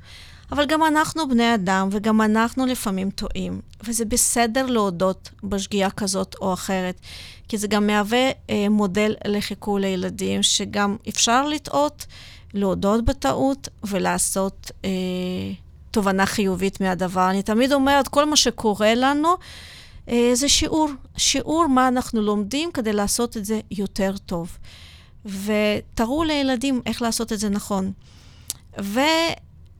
אבל 0.52 0.66
גם 0.66 0.84
אנחנו 0.84 1.28
בני 1.28 1.54
אדם, 1.54 1.88
וגם 1.92 2.20
אנחנו 2.20 2.66
לפעמים 2.66 3.10
טועים. 3.10 3.60
וזה 3.84 4.04
בסדר 4.04 4.66
להודות 4.66 5.30
בשגיאה 5.44 5.90
כזאת 5.90 6.34
או 6.40 6.52
אחרת, 6.52 7.00
כי 7.48 7.58
זה 7.58 7.66
גם 7.66 7.86
מהווה 7.86 8.30
אה, 8.50 8.68
מודל 8.70 9.14
לחיקוי 9.26 9.80
לילדים, 9.80 10.42
שגם 10.42 10.96
אפשר 11.08 11.48
לטעות, 11.48 12.06
להודות 12.54 13.04
בטעות 13.04 13.68
ולעשות 13.84 14.70
אה, 14.84 14.90
תובנה 15.90 16.26
חיובית 16.26 16.80
מהדבר. 16.80 17.30
אני 17.30 17.42
תמיד 17.42 17.72
אומרת, 17.72 18.08
כל 18.08 18.24
מה 18.24 18.36
שקורה 18.36 18.94
לנו, 18.94 19.28
אה, 20.08 20.30
זה 20.34 20.48
שיעור. 20.48 20.88
שיעור 21.16 21.66
מה 21.66 21.88
אנחנו 21.88 22.22
לומדים 22.22 22.72
כדי 22.72 22.92
לעשות 22.92 23.36
את 23.36 23.44
זה 23.44 23.60
יותר 23.70 24.14
טוב. 24.26 24.58
ותראו 25.24 26.24
לילדים 26.24 26.82
איך 26.86 27.02
לעשות 27.02 27.32
את 27.32 27.38
זה 27.38 27.48
נכון. 27.48 27.92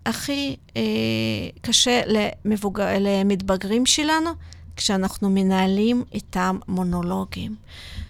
והכי 0.07 0.57
אה, 0.77 0.83
קשה 1.61 2.01
למבוג... 2.07 2.81
למתבגרים 2.81 3.87
שלנו, 3.87 4.31
כשאנחנו 4.77 5.31
מנהלים 5.31 6.05
איתם 6.13 6.59
מונולוגים. 6.69 7.55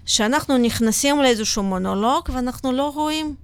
שאנחנו 0.06 0.58
נכנסים 0.58 1.22
לאיזשהו 1.22 1.62
מונולוג 1.62 2.28
ואנחנו 2.32 2.72
לא 2.72 2.88
רואים 2.88 3.34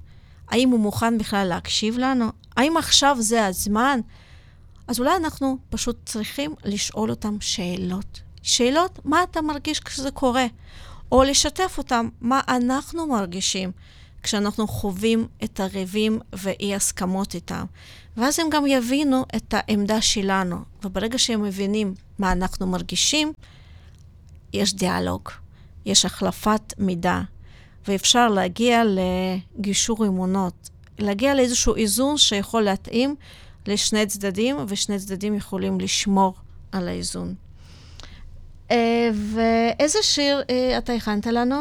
האם 0.49 0.71
הוא 0.71 0.81
מוכן 0.81 1.19
בכלל 1.19 1.47
להקשיב 1.47 1.99
לנו, 1.99 2.27
האם 2.57 2.77
עכשיו 2.77 3.17
זה 3.21 3.47
הזמן. 3.47 4.01
אז 4.89 5.01
אולי 5.01 5.17
אנחנו 5.17 5.59
פשוט 5.71 5.97
צריכים 6.07 6.55
לשאול 6.65 7.11
אותם 7.11 7.37
שאלות. 7.41 8.21
שאלות, 8.43 8.99
מה 9.05 9.23
אתה 9.23 9.43
מרגיש 9.43 9.81
כשזה 9.81 10.11
קורה? 10.11 10.47
או 11.13 11.23
לשתף 11.23 11.75
אותם, 11.79 12.09
מה 12.21 12.41
אנחנו 12.49 13.07
מרגישים 13.07 13.73
כשאנחנו 14.23 14.69
חווים 14.69 15.29
את 15.45 15.61
הריבים 15.61 16.19
ואי 16.33 16.75
הסכמות 16.75 17.35
איתם. 17.35 17.65
ואז 18.17 18.41
הם 18.41 18.47
גם 18.51 18.67
יבינו 18.67 19.25
את 19.37 19.55
העמדה 19.57 20.01
שלנו. 20.01 20.57
וברגע 20.85 21.19
שהם 21.19 21.43
מבינים 21.43 21.95
מה 22.19 22.33
אנחנו 22.33 22.67
מרגישים, 22.67 23.33
יש 24.53 24.75
דיאלוג, 24.75 25.29
יש 25.87 26.05
החלפת 26.05 26.75
מידע, 26.79 27.21
ואפשר 27.89 28.29
להגיע 28.29 28.83
לגישור 28.85 30.07
אמונות, 30.07 30.71
להגיע 30.99 31.35
לאיזשהו 31.35 31.77
איזון 31.77 32.19
שיכול 32.19 32.63
להתאים 32.63 33.15
לשני 33.67 34.07
צדדים, 34.07 34.57
ושני 34.69 34.99
צדדים 34.99 35.35
יכולים 35.35 35.81
לשמור 35.81 36.35
על 36.73 36.89
האיזון. 36.89 37.35
אה, 38.71 39.11
ואיזה 39.35 39.99
שיר 40.03 40.43
אה, 40.51 40.79
אתה 40.79 40.93
הכנת 40.93 41.27
לנו? 41.27 41.57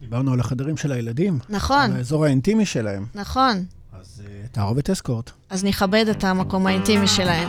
דיברנו 0.00 0.32
על 0.32 0.40
החדרים 0.40 0.76
של 0.76 0.92
הילדים. 0.92 1.38
נכון, 1.48 1.90
על 1.90 1.96
האזור 1.96 2.24
האינטימי 2.24 2.66
שלהם. 2.66 3.06
נכון. 3.14 3.64
אז 4.06 4.22
אה, 4.26 4.48
תערובת 4.52 4.90
אסקורט. 4.90 5.30
אז 5.50 5.64
נכבד 5.64 6.04
את 6.10 6.24
המקום 6.24 6.66
האינטימי 6.66 7.06
שלהם. 7.06 7.48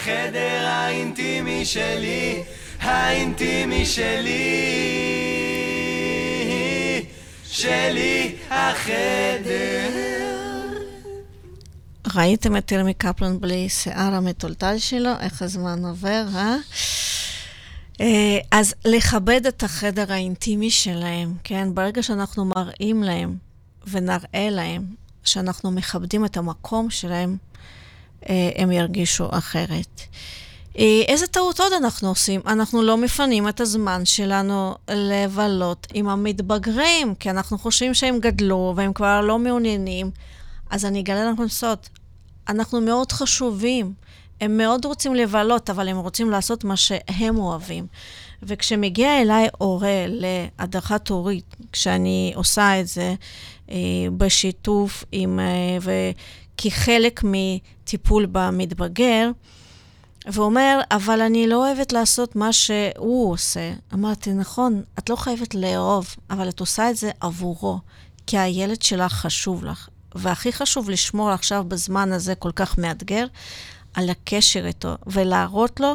החדר 0.00 0.66
האינטימי 0.66 1.64
שלי, 1.64 2.42
האינטימי 2.80 3.86
שלי, 3.86 4.56
שלי 7.44 8.36
החדר. 8.50 9.88
ראיתם 12.14 12.56
את 12.56 12.72
ירמי 12.72 12.94
קפלן 12.94 13.40
בלי 13.40 13.68
שיער 13.68 14.14
המטולטל 14.14 14.78
שלו? 14.78 15.10
איך 15.20 15.42
הזמן 15.42 15.84
עובר, 15.84 16.24
אה? 16.34 16.56
אה, 18.00 18.38
אז 18.50 18.74
לכבד 18.84 19.46
את 19.46 19.62
החדר 19.62 20.12
האינטימי 20.12 20.70
שלהם, 20.70 21.34
כן? 21.44 21.68
ברגע 21.74 22.02
שאנחנו 22.02 22.44
מראים 22.44 23.02
להם 23.02 23.36
ונראה 23.90 24.48
להם 24.50 24.82
שאנחנו 25.24 25.70
מכבדים 25.70 26.24
את 26.24 26.36
המקום 26.36 26.90
שלהם, 26.90 27.36
הם 28.56 28.72
ירגישו 28.72 29.28
אחרת. 29.30 30.00
אה, 30.78 31.02
איזה 31.08 31.26
טעות 31.26 31.60
עוד 31.60 31.72
אנחנו 31.72 32.08
עושים? 32.08 32.40
אנחנו 32.46 32.82
לא 32.82 32.96
מפנים 32.96 33.48
את 33.48 33.60
הזמן 33.60 34.04
שלנו 34.04 34.74
לבלות 34.90 35.86
עם 35.94 36.08
המתבגרים, 36.08 37.14
כי 37.14 37.30
אנחנו 37.30 37.58
חושבים 37.58 37.94
שהם 37.94 38.18
גדלו 38.18 38.72
והם 38.76 38.92
כבר 38.92 39.20
לא 39.20 39.38
מעוניינים. 39.38 40.10
אז 40.70 40.84
אני 40.84 41.00
אגלה 41.00 41.30
לכם 41.30 41.48
סוד, 41.48 41.78
אנחנו 42.48 42.80
מאוד 42.80 43.12
חשובים. 43.12 43.92
הם 44.40 44.56
מאוד 44.56 44.84
רוצים 44.84 45.14
לבלות, 45.14 45.70
אבל 45.70 45.88
הם 45.88 45.96
רוצים 45.96 46.30
לעשות 46.30 46.64
מה 46.64 46.76
שהם 46.76 47.38
אוהבים. 47.38 47.86
וכשמגיע 48.42 49.20
אליי 49.20 49.48
הורה 49.58 50.04
להדרכת 50.08 51.08
הורית, 51.08 51.56
כשאני 51.72 52.32
עושה 52.36 52.80
את 52.80 52.88
זה 52.88 53.14
אה, 53.70 53.76
בשיתוף 54.16 55.04
עם, 55.12 55.40
אה, 55.40 55.78
וכחלק 56.56 57.20
מטיפול 57.90 58.26
במתבגר, 58.32 59.30
ואומר, 60.26 60.80
אבל 60.90 61.20
אני 61.20 61.46
לא 61.46 61.56
אוהבת 61.56 61.92
לעשות 61.92 62.36
מה 62.36 62.52
שהוא 62.52 63.32
עושה. 63.32 63.72
אמרתי, 63.94 64.32
נכון, 64.32 64.82
את 64.98 65.10
לא 65.10 65.16
חייבת 65.16 65.54
לאהוב, 65.54 66.14
אבל 66.30 66.48
את 66.48 66.60
עושה 66.60 66.90
את 66.90 66.96
זה 66.96 67.10
עבורו, 67.20 67.78
כי 68.26 68.38
הילד 68.38 68.82
שלך 68.82 69.12
חשוב 69.12 69.64
לך. 69.64 69.88
והכי 70.14 70.52
חשוב 70.52 70.90
לשמור 70.90 71.30
עכשיו 71.30 71.64
בזמן 71.68 72.12
הזה 72.12 72.34
כל 72.34 72.50
כך 72.54 72.78
מאתגר, 72.78 73.26
על 73.94 74.10
הקשר 74.10 74.66
איתו, 74.66 74.94
ולהראות 75.06 75.80
לו 75.80 75.94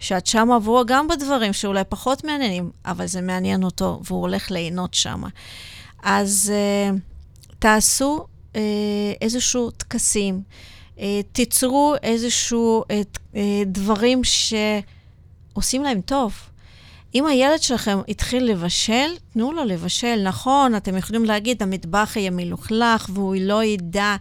שאת 0.00 0.26
שם 0.26 0.50
עבורו 0.50 0.86
גם 0.86 1.08
בדברים 1.08 1.52
שאולי 1.52 1.82
פחות 1.88 2.24
מעניינים, 2.24 2.70
אבל 2.84 3.06
זה 3.06 3.20
מעניין 3.20 3.64
אותו, 3.64 4.00
והוא 4.04 4.20
הולך 4.20 4.50
ליהנות 4.50 4.94
שם. 4.94 5.22
אז 6.02 6.52
uh, 6.52 6.98
תעשו 7.58 8.26
uh, 8.52 8.56
איזשהו 9.20 9.70
טקסים, 9.70 10.42
תיצרו 11.32 11.94
איזשהו 12.02 12.82
uh, 12.82 13.18
uh, 13.32 13.36
דברים 13.66 14.20
שעושים 14.24 15.82
להם 15.82 16.00
טוב. 16.00 16.34
אם 17.14 17.26
הילד 17.26 17.62
שלכם 17.62 17.98
התחיל 18.08 18.44
לבשל, 18.44 19.10
תנו 19.32 19.52
לו 19.52 19.64
לבשל. 19.64 20.22
נכון, 20.24 20.76
אתם 20.76 20.96
יכולים 20.96 21.24
להגיד, 21.24 21.62
המטבח 21.62 22.12
יהיה 22.16 22.30
מלוכלך 22.30 23.08
והוא 23.12 23.36
לא 23.40 23.64
ידע 23.64 24.16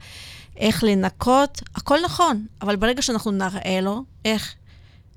איך 0.58 0.84
לנקות, 0.84 1.62
הכל 1.76 1.98
נכון, 2.06 2.46
אבל 2.62 2.76
ברגע 2.76 3.02
שאנחנו 3.02 3.32
נראה 3.32 3.80
לו 3.82 4.04
איך 4.26 4.56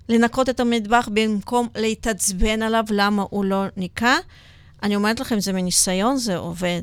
לנקות 0.08 0.48
את 0.48 0.60
המטבח 0.60 1.08
במקום 1.12 1.68
להתעצבן 1.74 2.62
עליו 2.62 2.84
למה 2.90 3.24
הוא 3.30 3.44
לא 3.44 3.64
ניקה, 3.76 4.16
אני 4.82 4.96
אומרת 4.96 5.20
לכם, 5.20 5.40
זה 5.40 5.52
מניסיון, 5.52 6.16
זה 6.16 6.36
עובד. 6.36 6.82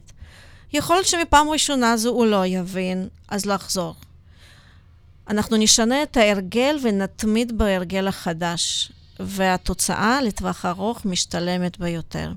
יכול 0.74 0.96
להיות 0.96 1.08
שמפעם 1.08 1.50
ראשונה 1.50 1.98
זו 1.98 2.10
הוא 2.10 2.26
לא 2.26 2.46
יבין, 2.46 3.08
אז 3.28 3.46
לחזור. 3.46 3.96
אנחנו 5.30 5.58
נשנה 5.58 6.04
את 6.04 6.18
ההרגל 6.18 6.78
ונתמיד 6.82 7.58
בהרגל 7.58 8.08
החדש, 8.08 8.92
והתוצאה 9.20 10.22
לטווח 10.22 10.66
ארוך 10.66 11.06
משתלמת 11.06 11.80
ביותר. 11.80 12.32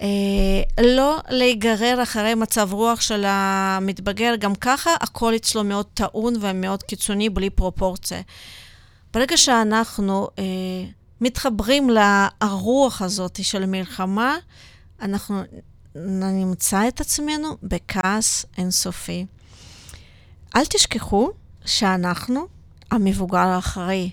אה, 0.00 0.82
לא 0.84 1.18
להיגרר 1.28 2.02
אחרי 2.02 2.34
מצב 2.34 2.72
רוח 2.72 3.00
של 3.00 3.24
המתבגר, 3.26 4.34
גם 4.38 4.54
ככה 4.54 4.90
הכל 5.00 5.36
אצלו 5.36 5.64
מאוד 5.64 5.86
טעון 5.94 6.34
ומאוד 6.40 6.82
קיצוני, 6.82 7.28
בלי 7.28 7.50
פרופורציה. 7.50 8.20
ברגע 9.14 9.36
שאנחנו 9.36 10.28
אה, 10.38 10.44
מתחברים 11.20 11.90
לרוח 11.90 13.02
הזאת 13.02 13.44
של 13.44 13.66
מלחמה, 13.66 14.36
אנחנו 15.02 15.42
נמצא 16.06 16.88
את 16.88 17.00
עצמנו 17.00 17.56
בכעס 17.62 18.46
אינסופי. 18.58 19.26
אל 20.56 20.64
תשכחו 20.64 21.30
שאנחנו 21.66 22.46
המבוגר 22.90 23.38
האחראי. 23.38 24.10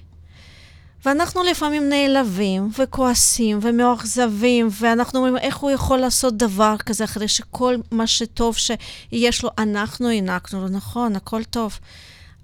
ואנחנו 1.05 1.43
לפעמים 1.43 1.89
נעלבים 1.89 2.69
וכועסים 2.79 3.59
ומאוכזבים, 3.61 4.67
ואנחנו 4.71 5.19
אומרים, 5.19 5.37
איך 5.37 5.57
הוא 5.57 5.71
יכול 5.71 5.97
לעשות 5.97 6.37
דבר 6.37 6.75
כזה 6.77 7.03
אחרי 7.03 7.27
שכל 7.27 7.75
מה 7.91 8.07
שטוב 8.07 8.55
שיש 8.57 9.43
לו, 9.43 9.49
אנחנו 9.57 10.09
הענקנו 10.09 10.61
לו. 10.61 10.67
נכון, 10.67 11.15
הכל 11.15 11.43
טוב. 11.43 11.79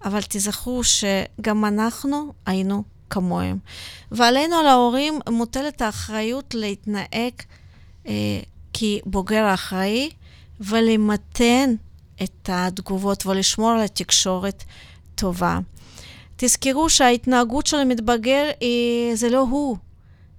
אבל 0.06 0.20
תזכרו 0.30 0.82
שגם 0.84 1.66
אנחנו 1.66 2.34
היינו 2.46 2.84
כמוהם. 3.10 3.58
ועלינו, 4.12 4.56
על 4.56 4.68
ההורים, 4.68 5.20
מוטלת 5.30 5.82
האחריות 5.82 6.54
להתנהג 6.54 7.34
אה, 8.08 8.14
כבוגר 8.74 9.54
אחראי 9.54 10.10
ולמתן 10.60 11.76
את 12.24 12.50
התגובות 12.54 13.26
ולשמור 13.26 13.72
על 13.72 13.82
התקשורת 13.82 14.64
טובה. 15.20 15.60
תזכרו 16.38 16.90
שההתנהגות 16.90 17.68
של 17.68 17.78
המתבגר 17.78 18.50
היא, 18.60 19.16
זה 19.16 19.30
לא 19.30 19.40
הוא, 19.40 19.78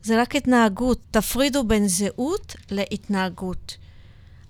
זה 0.02 0.20
רק 0.20 0.36
התנהגות. 0.36 1.00
תפרידו 1.10 1.64
בין 1.64 1.88
זהות 1.88 2.56
להתנהגות. 2.70 3.76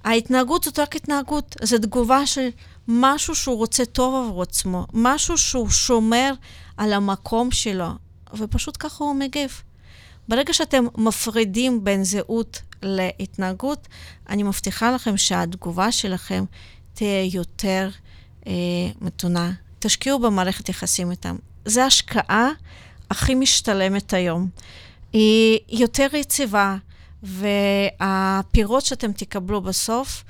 ההתנהגות 0.05 0.64
זאת 0.64 0.79
רק 0.79 0.97
התנהגות, 0.97 1.57
זו 1.62 1.79
תגובה 1.79 2.27
של 2.27 2.49
משהו 2.88 3.35
שהוא 3.35 3.57
רוצה 3.57 3.85
טוב 3.85 4.14
עבור 4.14 4.43
עצמו, 4.43 4.87
משהו 4.93 5.38
שהוא 5.38 5.69
שומר 5.69 6.33
על 6.77 6.93
המקום 6.93 7.51
שלו, 7.51 7.88
ופשוט 8.35 8.77
ככה 8.79 9.05
הוא 9.05 9.14
מגיב. 9.14 9.62
ברגע 10.29 10.53
שאתם 10.53 10.85
מפרידים 10.97 11.85
בין 11.85 12.05
זהות 12.05 12.62
להתנהגות, 12.83 13.88
אני 14.29 14.43
מבטיחה 14.43 14.93
לכם 14.93 15.16
שהתגובה 15.16 15.93
שלכם 15.93 16.45
תהיה 16.95 17.25
יותר 17.33 17.90
אה, 18.47 18.53
מתונה. 19.01 19.53
תשקיעו 19.81 20.19
במערכת 20.19 20.69
יחסים 20.69 21.11
איתם. 21.11 21.37
זו 21.64 21.81
ההשקעה 21.81 22.51
הכי 23.11 23.35
משתלמת 23.35 24.12
היום. 24.12 24.49
היא 25.12 25.59
יותר 25.69 26.07
יציבה, 26.16 26.77
והפירות 27.23 28.85
שאתם 28.85 29.12
תקבלו 29.12 29.61
בסוף, 29.61 30.25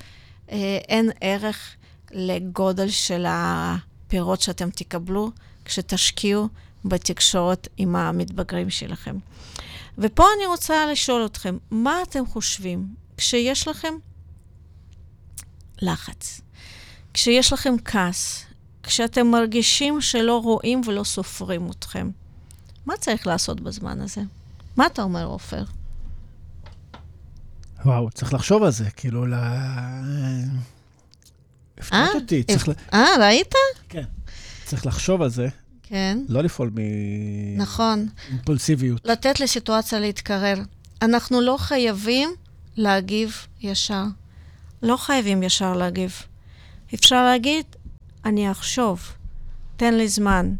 אה, 0.51 0.77
אין 0.87 1.11
ערך 1.21 1.75
לגודל 2.11 2.89
של 2.89 3.25
הפירות 3.27 4.41
שאתם 4.41 4.69
תקבלו 4.69 5.31
כשתשקיעו 5.65 6.47
בתקשורת 6.85 7.67
עם 7.77 7.95
המתבגרים 7.95 8.69
שלכם. 8.69 9.17
ופה 9.97 10.25
אני 10.37 10.45
רוצה 10.45 10.85
לשאול 10.85 11.25
אתכם, 11.25 11.57
מה 11.71 12.01
אתם 12.01 12.25
חושבים 12.25 12.87
כשיש 13.17 13.67
לכם 13.67 13.93
לחץ, 15.81 16.41
כשיש 17.13 17.53
לכם 17.53 17.75
כעס, 17.85 18.45
כשאתם 18.83 19.27
מרגישים 19.27 20.01
שלא 20.01 20.41
רואים 20.41 20.81
ולא 20.85 21.03
סופרים 21.03 21.71
אתכם? 21.71 22.09
מה 22.85 22.97
צריך 22.97 23.27
לעשות 23.27 23.61
בזמן 23.61 24.01
הזה? 24.01 24.21
מה 24.77 24.85
אתה 24.85 25.01
אומר, 25.01 25.25
עופר? 25.25 25.63
וואו, 27.85 28.11
צריך 28.11 28.33
לחשוב 28.33 28.63
על 28.63 28.71
זה, 28.71 28.89
כאילו, 28.89 29.25
ל... 29.25 29.33
הפתעת 31.77 31.93
אה? 31.93 32.07
אותי, 32.15 32.43
צריך 32.43 32.69
ל... 32.69 32.71
אה, 32.93 33.07
ראית? 33.19 33.53
כן. 33.89 34.03
צריך 34.65 34.85
לחשוב 34.85 35.21
על 35.21 35.29
זה, 35.29 35.47
כן. 35.83 36.19
לא 36.29 36.43
לפעול 36.43 36.71
נכון. 37.57 38.07
מאימפולסיביות. 38.29 39.05
לתת 39.05 39.39
לסיטואציה 39.39 39.99
להתקרר. 39.99 40.55
אנחנו 41.01 41.41
לא 41.41 41.55
חייבים 41.59 42.29
להגיב 42.75 43.47
ישר. 43.61 44.03
לא 44.83 44.97
חייבים 44.97 45.43
ישר 45.43 45.73
להגיב. 45.73 46.23
אפשר 46.93 47.23
להגיד, 47.23 47.65
אני 48.25 48.51
אחשוב, 48.51 49.01
תן 49.77 49.93
לי 49.93 50.07
זמן. 50.07 50.53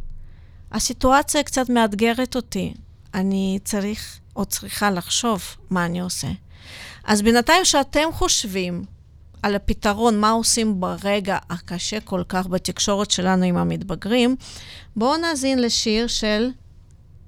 הסיטואציה 0.71 1.43
קצת 1.43 1.69
מאתגרת 1.69 2.35
אותי. 2.35 2.73
אני 3.13 3.59
צריך 3.63 4.19
או 4.35 4.45
צריכה 4.45 4.91
לחשוב 4.91 5.41
מה 5.69 5.85
אני 5.85 5.99
עושה. 5.99 6.27
אז 7.03 7.21
בינתיים 7.21 7.65
שאתם 7.65 8.07
חושבים 8.11 8.83
על 9.43 9.55
הפתרון, 9.55 10.19
מה 10.19 10.29
עושים 10.29 10.79
ברגע 10.79 11.37
הקשה 11.49 11.99
כל 11.99 12.23
כך 12.29 12.47
בתקשורת 12.47 13.11
שלנו 13.11 13.43
עם 13.43 13.57
המתבגרים, 13.57 14.35
בואו 14.95 15.17
נאזין 15.17 15.61
לשיר 15.61 16.07
של... 16.07 16.49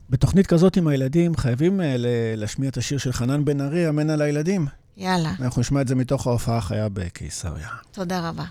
בתוכנית 0.09 0.47
כזאת 0.47 0.77
עם 0.77 0.87
הילדים, 0.87 1.35
חייבים 1.35 1.79
ל- 1.79 2.05
להשמיע 2.35 2.69
את 2.69 2.77
השיר 2.77 2.97
של 2.97 3.13
חנן 3.13 3.45
בן 3.45 3.61
ארי, 3.61 3.89
אמן 3.89 4.09
על 4.09 4.21
הילדים. 4.21 4.67
יאללה, 4.97 5.33
אנחנו 5.39 5.61
נשמע 5.61 5.81
את 5.81 5.87
זה 5.87 5.95
מתוך 5.95 6.27
ההופעה 6.27 6.57
החיה 6.57 6.89
בקיסריה. 6.89 7.69
תודה 7.91 8.29
רבה. 8.29 8.45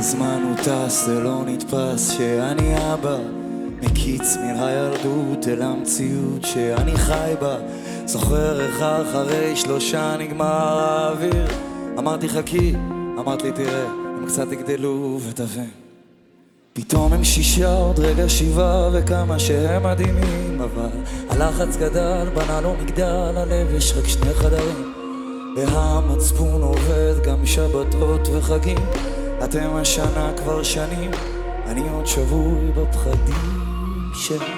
הזמן 0.00 0.42
הוא 0.42 0.56
טס, 0.56 1.06
זה 1.06 1.20
לא 1.20 1.42
נתפס 1.46 2.10
שאני 2.10 2.92
אבא. 2.92 3.16
מקיץ 3.82 4.36
מן 4.36 4.56
הילדות 4.58 5.48
אל 5.48 5.62
המציאות 5.62 6.44
שאני 6.44 6.96
חי 6.96 7.32
בה. 7.40 7.56
זוכר 8.10 8.60
איך 8.60 8.82
אחרי 8.82 9.56
שלושה 9.56 10.16
נגמר 10.18 10.78
האוויר 10.78 11.46
אמרתי 11.98 12.28
חכי, 12.28 12.74
אמרת 13.18 13.42
לי 13.42 13.52
תראה 13.52 13.86
הם 13.86 14.26
קצת 14.26 14.52
יגדלו 14.52 15.20
ותבין 15.28 15.70
פתאום 16.72 17.12
הם 17.12 17.24
שישה, 17.24 17.72
עוד 17.72 17.98
רגע 17.98 18.28
שבעה, 18.28 18.90
וכמה 18.92 19.38
שהם 19.38 19.82
מדהימים, 19.82 20.60
אבל 20.60 20.88
הלחץ 21.30 21.76
גדל, 21.76 22.28
בנה 22.34 22.60
לו 22.60 22.74
מגדל, 22.82 23.32
הלב 23.36 23.74
יש 23.74 23.92
רק 23.92 24.08
שני 24.08 24.34
חדרים. 24.34 24.92
והמצפון 25.56 26.62
עובד 26.62 27.14
גם 27.24 27.46
שבתות 27.46 28.28
וחגים, 28.32 28.86
אתם 29.44 29.76
השנה 29.76 30.32
כבר 30.36 30.62
שנים, 30.62 31.10
אני 31.66 31.88
עוד 31.88 32.06
שבוי 32.06 32.70
בפחדים 32.76 33.60
שלי. 34.14 34.54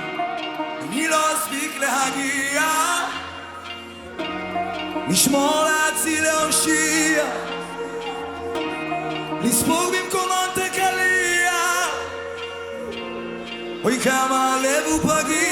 אני 0.88 1.08
לא 1.08 1.18
אספיק 1.34 1.72
להגיע, 1.80 2.91
לשמור 5.08 5.64
להציל 5.64 6.24
להושיע, 6.24 7.24
לספוג 9.44 9.94
במקומות 9.94 10.56
הקליע, 10.56 11.52
אוי 13.84 14.00
כמה 14.00 14.54
הלב 14.54 14.84
הוא 14.86 15.00
פגיע. 15.00 15.51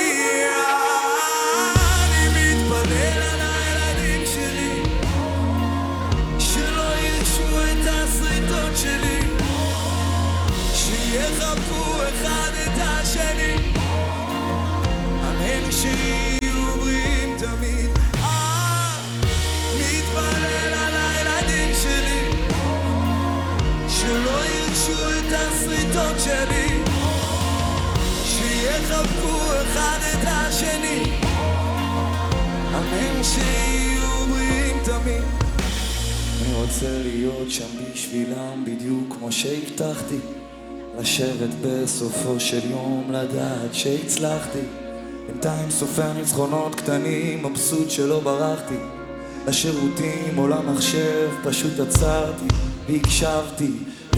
השריטות 26.00 26.20
שלי, 26.20 26.82
שיחבקו 28.24 29.36
אחד 29.62 29.98
את 30.12 30.26
השני. 30.26 31.02
אמן 32.74 33.22
שיהיו 33.22 34.26
בריאים 34.28 34.76
תמיד. 34.84 35.22
אני 36.42 36.54
רוצה 36.54 37.02
להיות 37.02 37.50
שם 37.50 37.64
בשבילם 37.92 38.64
בדיוק 38.64 39.16
כמו 39.18 39.32
שהבטחתי 39.32 40.18
לשבת 40.98 41.50
בסופו 41.62 42.40
של 42.40 42.70
יום 42.70 43.12
לדעת 43.12 43.74
שהצלחתי 43.74 44.58
בינתיים 45.26 45.70
סופר 45.70 46.12
ניצחונות 46.12 46.74
קטנים 46.74 47.42
מבסוט 47.42 47.90
שלא 47.90 48.20
ברחתי 48.20 48.74
לשירותים 49.48 50.38
או 50.38 50.48
למחשב 50.48 51.30
פשוט 51.44 51.80
עצרתי 51.80 52.46
והקשבתי 52.88 53.70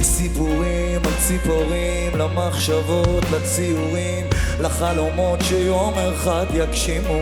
לסיפורים 0.03 1.01
על 1.05 1.13
ציפורים 1.27 2.17
למחשבות 2.19 3.25
לציורים 3.33 4.27
לחלומות 4.61 5.39
שיום 5.43 5.95
אחד 5.95 6.47
יגשימו. 6.55 7.21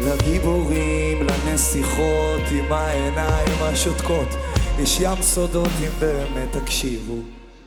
לגיבורים, 0.00 1.26
לנסיכות 1.26 2.42
עם 2.50 2.72
העיניים 2.72 3.62
השותקות. 3.62 4.28
יש 4.78 5.00
ים 5.00 5.22
סודות 5.22 5.70
אם 5.80 5.90
באמת 6.00 6.56
תקשיבו 6.56 7.18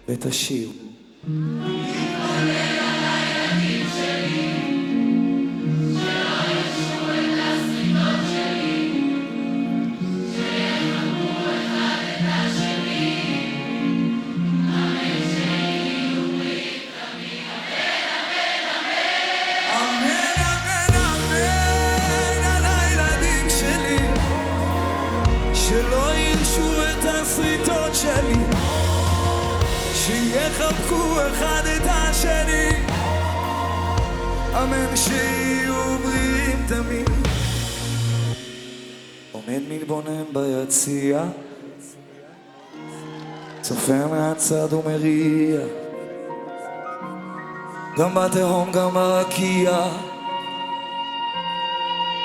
ותשירו 0.10 0.72
מהצד 44.52 44.74
ומריע 44.74 45.60
גם 47.98 48.16
בתהום 48.16 48.72
גם 48.72 48.94
ברקיע. 48.94 49.78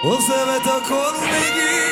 עוזב 0.02 0.48
את 0.56 0.66
הכל 0.66 1.12
ומגיע 1.18 1.91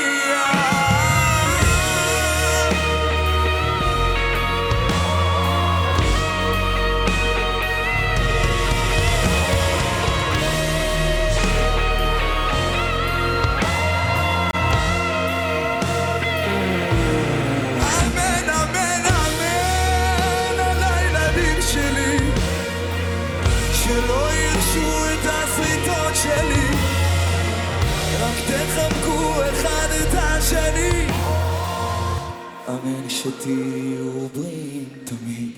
אמן 32.90 33.11
שתהיו 33.11 34.29
בריאים 34.35 34.88
תמיד. 35.05 35.50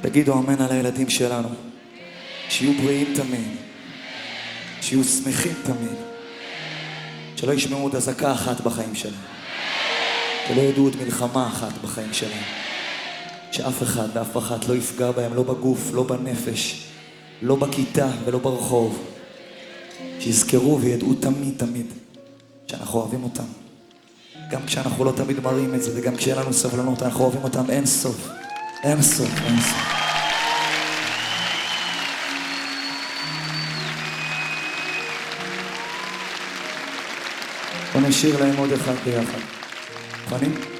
תגידו 0.00 0.38
אמן 0.38 0.62
על 0.62 0.72
הילדים 0.72 1.10
שלנו, 1.10 1.48
שיהיו 2.48 2.72
בריאים 2.82 3.14
תמיד, 3.14 3.56
שיהיו 4.80 5.04
שמחים 5.04 5.54
תמיד, 5.62 5.96
שלא 7.36 7.52
ישמעו 7.52 7.82
עוד 7.82 7.96
אזעקה 7.96 8.32
אחת 8.32 8.60
בחיים 8.60 8.94
שלהם, 8.94 9.14
שלא 10.48 10.60
ידעו 10.60 10.84
עוד 10.84 10.96
מלחמה 11.04 11.46
אחת 11.46 11.72
בחיים 11.82 12.12
שלהם, 12.12 12.44
שאף 13.52 13.82
אחד 13.82 14.08
ואף 14.14 14.36
אחת 14.36 14.68
לא 14.68 14.74
יפגע 14.74 15.10
בהם, 15.10 15.34
לא 15.34 15.42
בגוף, 15.42 15.90
לא 15.92 16.02
בנפש, 16.02 16.86
לא 17.42 17.56
בכיתה 17.56 18.08
ולא 18.24 18.38
ברחוב, 18.38 18.98
שיזכרו 20.20 20.80
וידעו 20.80 21.14
תמיד 21.14 21.54
תמיד 21.56 21.86
שאנחנו 22.66 23.00
אוהבים 23.00 23.24
אותם. 23.24 23.44
גם 24.50 24.60
כשאנחנו 24.66 25.04
לא 25.04 25.12
תמיד 25.16 25.40
מראים 25.40 25.74
את 25.74 25.82
זה, 25.82 25.90
וגם 25.94 26.16
כשאין 26.16 26.36
לנו 26.36 26.52
סבלנות, 26.52 27.02
אנחנו 27.02 27.24
אוהבים 27.24 27.42
אותם 27.44 27.70
אין 27.70 27.86
סוף. 27.86 28.28
אין 28.82 29.02
סוף, 29.02 29.30
אין 29.46 29.60
סוף. 29.60 30.00
בוא 37.92 38.00
נשאיר 38.00 38.40
להם 38.40 38.56
עוד 38.56 38.72
אחד 38.72 38.94
ביחד. 39.04 39.38
מוכנים? 40.24 40.79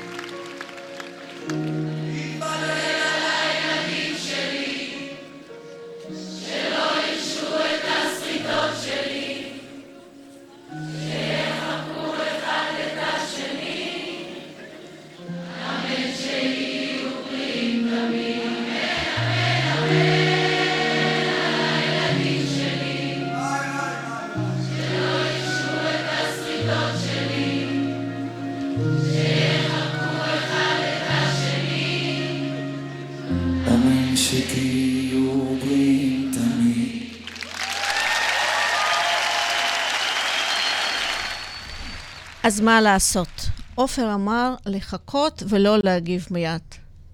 אז 42.42 42.60
מה 42.60 42.80
לעשות? 42.80 43.48
עופר 43.74 44.14
אמר 44.14 44.54
לחכות 44.66 45.42
ולא 45.48 45.76
להגיב 45.84 46.26
מיד. 46.30 46.62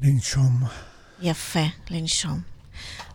לנשום. 0.03 0.61
יפה, 1.23 1.65
לנשום. 1.91 2.41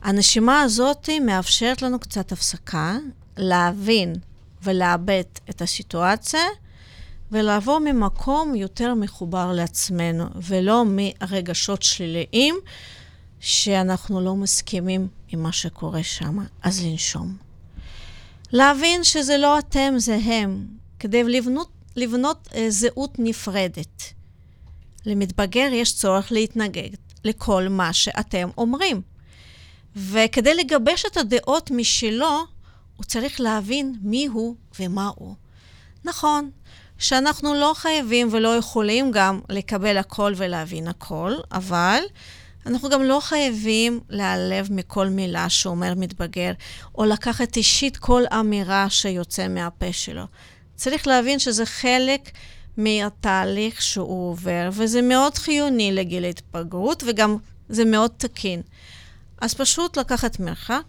הנשימה 0.02 0.62
הזאת 0.62 1.10
מאפשרת 1.26 1.82
לנו 1.82 2.00
קצת 2.00 2.32
הפסקה, 2.32 2.98
להבין 3.38 4.16
ולעבד 4.64 5.24
את 5.50 5.62
הסיטואציה, 5.62 6.44
ולעבור 7.32 7.80
ממקום 7.80 8.56
יותר 8.56 8.94
מחובר 8.94 9.52
לעצמנו, 9.52 10.26
ולא 10.36 10.84
מרגשות 10.88 11.84
שליליים 11.84 12.56
שאנחנו 13.40 14.22
לא 14.22 14.36
מסכימים 14.36 15.08
עם 15.28 15.44
מה 15.44 15.52
שקורה 15.52 16.04
שם. 16.04 16.38
אז 16.62 16.86
לנשום. 16.86 17.38
להבין 18.52 19.04
שזה 19.04 19.38
לא 19.38 19.60
אתם, 19.60 19.94
זה 19.98 20.16
הם, 20.16 20.66
כדי 21.00 21.24
לבנות, 21.24 21.71
לבנות 21.96 22.48
אה, 22.56 22.66
זהות 22.70 23.16
נפרדת. 23.20 24.04
למתבגר 25.06 25.70
יש 25.72 25.96
צורך 25.96 26.32
להתנגד 26.32 26.90
לכל 27.24 27.68
מה 27.70 27.94
שאתם 27.94 28.50
אומרים. 28.58 29.02
וכדי 29.96 30.54
לגבש 30.54 31.06
את 31.06 31.18
הדעות 31.18 31.72
משלו, 31.72 32.46
הוא 32.98 33.06
צריך 33.06 33.42
להבין 33.42 33.96
מי 34.02 34.26
הוא 34.26 34.56
ומה 34.80 35.12
הוא. 35.16 35.36
נכון, 36.04 36.50
שאנחנו 36.98 37.54
לא 37.54 37.72
חייבים 37.76 38.28
ולא 38.32 38.56
יכולים 38.56 39.12
גם 39.12 39.40
לקבל 39.50 39.98
הכל 39.98 40.34
ולהבין 40.36 40.88
הכל, 40.88 41.34
אבל 41.52 42.00
אנחנו 42.66 42.90
גם 42.90 43.04
לא 43.04 43.20
חייבים 43.22 44.00
להיעלב 44.10 44.68
מכל 44.72 45.08
מילה 45.08 45.50
שאומר 45.50 45.94
מתבגר, 45.96 46.52
או 46.98 47.06
לקחת 47.06 47.58
אישית 47.58 47.98
כל 47.98 48.24
אמירה 48.40 48.90
שיוצא 48.90 49.48
מהפה 49.48 49.94
שלו. 49.94 50.24
צריך 50.82 51.08
להבין 51.08 51.40
שזה 51.40 51.66
חלק 51.66 52.32
מהתהליך 52.78 53.82
שהוא 53.82 54.30
עובר, 54.30 54.70
וזה 54.72 55.02
מאוד 55.02 55.38
חיוני 55.38 55.92
לגיל 55.92 56.26
ההתבגרות, 56.26 57.04
וגם 57.08 57.38
זה 57.70 57.86
מאוד 57.86 58.12
תקין. 58.18 58.62
אז 59.42 59.54
פשוט 59.54 59.98
לקחת 59.98 60.40
מרחק, 60.40 60.84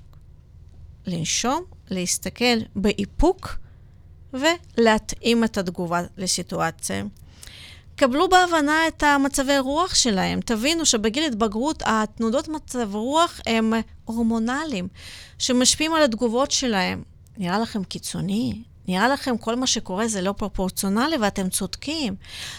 לנשום, 1.07 1.65
להסתכל 1.91 2.59
באיפוק 2.77 3.57
ולהתאים 4.33 5.45
את 5.45 5.59
התגובה 5.59 6.03
לסיטואציה. 6.17 7.05
קבלו 7.97 8.29
בהבנה 8.29 8.89
את 8.89 9.03
המצבי 9.03 9.59
רוח 9.59 9.95
שלהם. 9.95 10.41
תבינו 10.41 10.87
שבגיל 10.87 11.25
התבגרות 11.25 11.83
התנודות 11.87 12.49
מצב 12.49 12.95
רוח 12.95 13.41
הם 13.47 13.73
הורמונליים, 14.05 14.89
שמשפיעים 15.39 15.95
על 15.95 16.03
התגובות 16.03 16.51
שלהם. 16.51 17.03
נראה 17.39 17.59
לכם 17.59 17.85
קיצוני? 17.85 18.72
נראה 18.89 19.09
לכם 19.09 19.39
כל 19.39 19.57
מה 19.57 19.67
שקורה 19.67 20.09
זה 20.09 20.23
לא 20.23 20.33
פרופורציונלי 20.33 21.17
ואתם 21.17 21.49
צודקים, 21.49 22.15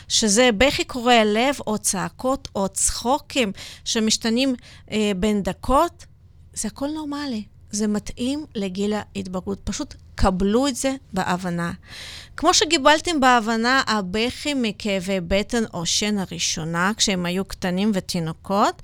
שזה 0.07 0.49
בכי 0.57 0.83
קורע 0.83 1.23
לב 1.25 1.55
או 1.67 1.77
צעקות 1.77 2.47
או 2.55 2.69
צחוקים 2.69 3.51
שמשתנים 3.85 4.55
אה, 4.91 5.11
בין 5.15 5.43
דקות, 5.43 6.05
זה 6.53 6.67
הכל 6.67 6.87
נורמלי. 6.87 7.43
זה 7.71 7.87
מתאים 7.87 8.45
לגיל 8.55 8.93
ההתבגרות. 8.93 9.59
פשוט 9.63 9.95
קבלו 10.15 10.67
את 10.67 10.75
זה 10.75 10.95
בהבנה. 11.13 11.71
כמו 12.37 12.53
שקיבלתם 12.53 13.19
בהבנה 13.19 13.81
הבכי 13.87 14.53
מכאבי 14.53 15.19
בטן 15.27 15.63
או 15.73 15.85
שן 15.85 16.17
הראשונה, 16.17 16.91
כשהם 16.97 17.25
היו 17.25 17.45
קטנים 17.45 17.91
ותינוקות, 17.93 18.81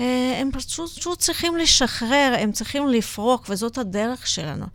אה, 0.00 0.38
הם 0.40 0.50
פשוט, 0.52 1.18
צריכים 1.18 1.56
לשחרר, 1.56 2.34
הם 2.38 2.52
צריכים 2.52 2.88
לפרוק, 2.88 3.46
וזאת 3.48 3.78
הדרך 3.78 4.26
שלנו. 4.26 4.66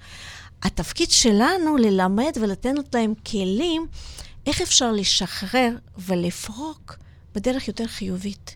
התפקיד 0.63 1.11
שלנו 1.11 1.77
ללמד 1.77 2.31
ולתת 2.41 2.95
להם 2.95 3.13
כלים 3.31 3.87
איך 4.47 4.61
אפשר 4.61 4.91
לשחרר 4.91 5.69
ולפרוק 5.97 6.95
בדרך 7.35 7.67
יותר 7.67 7.87
חיובית. 7.87 8.55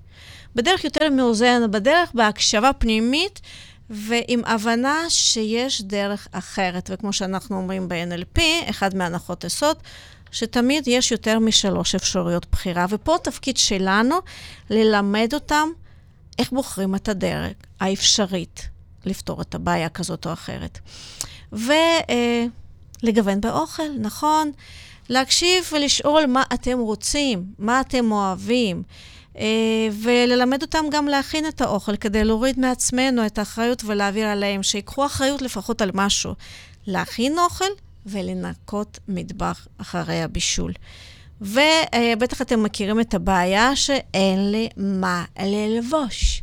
בדרך 0.56 0.84
יותר 0.84 1.10
מאוזנת, 1.10 1.72
בדרך 1.72 2.12
בהקשבה 2.14 2.74
פנימית 2.74 3.42
ועם 3.90 4.42
הבנה 4.46 5.10
שיש 5.10 5.82
דרך 5.82 6.28
אחרת. 6.32 6.90
וכמו 6.94 7.14
שאנחנו 7.14 7.58
אומרים 7.58 7.90
ב-NLP, 7.90 8.40
אחד 8.70 8.96
מהנחות 8.96 9.44
יסוד, 9.44 9.78
שתמיד 10.32 10.88
יש 10.88 11.12
יותר 11.12 11.40
משלוש 11.40 11.96
אפשרויות 11.96 12.46
בחירה. 12.52 12.86
ופה 12.90 13.16
התפקיד 13.16 13.58
שלנו 13.58 14.16
ללמד 14.70 15.30
אותם 15.34 15.70
איך 16.40 16.52
בוחרים 16.52 16.96
את 16.96 17.10
הדרך 17.10 17.54
האפשרית 17.80 18.70
לפתור 19.06 19.42
את 19.42 19.56
הבעיה 19.56 19.90
כזאת 19.90 20.26
או 20.26 20.34
אחרת. 20.34 20.80
ולגוון 21.54 23.42
באוכל, 23.42 23.90
נכון? 24.00 24.52
להקשיב 25.10 25.70
ולשאול 25.72 26.26
מה 26.26 26.44
אתם 26.54 26.80
רוצים, 26.80 27.44
מה 27.60 27.82
אתם 27.82 28.12
אוהבים, 28.12 28.84
אה, 29.38 29.88
וללמד 30.02 30.62
אותם 30.62 30.86
גם 30.92 31.08
להכין 31.08 31.48
את 31.48 31.62
האוכל 31.62 31.96
כדי 31.96 32.24
להוריד 32.24 32.60
מעצמנו 32.60 33.26
את 33.26 33.38
האחריות 33.38 33.84
ולהעביר 33.86 34.28
עליהם, 34.28 34.64
שיקחו 34.64 35.06
אחריות 35.06 35.42
לפחות 35.42 35.82
על 35.82 35.92
משהו. 35.94 36.34
להכין 36.88 37.40
אוכל 37.40 37.66
ולנקות 38.06 39.00
מטבח 39.08 39.68
אחרי 39.78 40.22
הבישול. 40.22 40.74
ובטח 41.42 42.42
אתם 42.42 42.64
מכירים 42.64 43.00
את 43.00 43.14
הבעיה 43.14 43.76
שאין 43.76 44.52
לי 44.52 44.70
מה 44.78 45.26
ללבוש. 45.40 46.42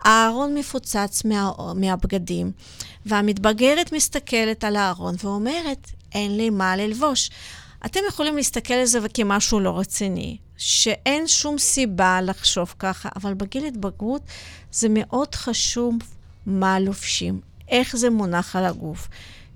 הארון 0.00 0.54
מפוצץ 0.54 1.24
מה, 1.24 1.50
מהבגדים, 1.74 2.52
והמתבגרת 3.06 3.92
מסתכלת 3.92 4.64
על 4.64 4.76
הארון 4.76 5.14
ואומרת, 5.24 5.90
אין 6.14 6.36
לי 6.36 6.50
מה 6.50 6.76
ללבוש. 6.76 7.30
אתם 7.86 8.00
יכולים 8.08 8.36
להסתכל 8.36 8.74
על 8.74 8.86
זה 8.86 8.98
כמשהו 9.14 9.60
לא 9.60 9.78
רציני, 9.78 10.36
שאין 10.56 11.28
שום 11.28 11.58
סיבה 11.58 12.20
לחשוב 12.22 12.74
ככה, 12.78 13.08
אבל 13.16 13.34
בגיל 13.34 13.64
התבגרות 13.64 14.22
זה 14.72 14.86
מאוד 14.90 15.34
חשוב 15.34 15.94
מה 16.46 16.80
לובשים, 16.80 17.40
איך 17.68 17.96
זה 17.96 18.10
מונח 18.10 18.56
על 18.56 18.64
הגוף. 18.64 19.08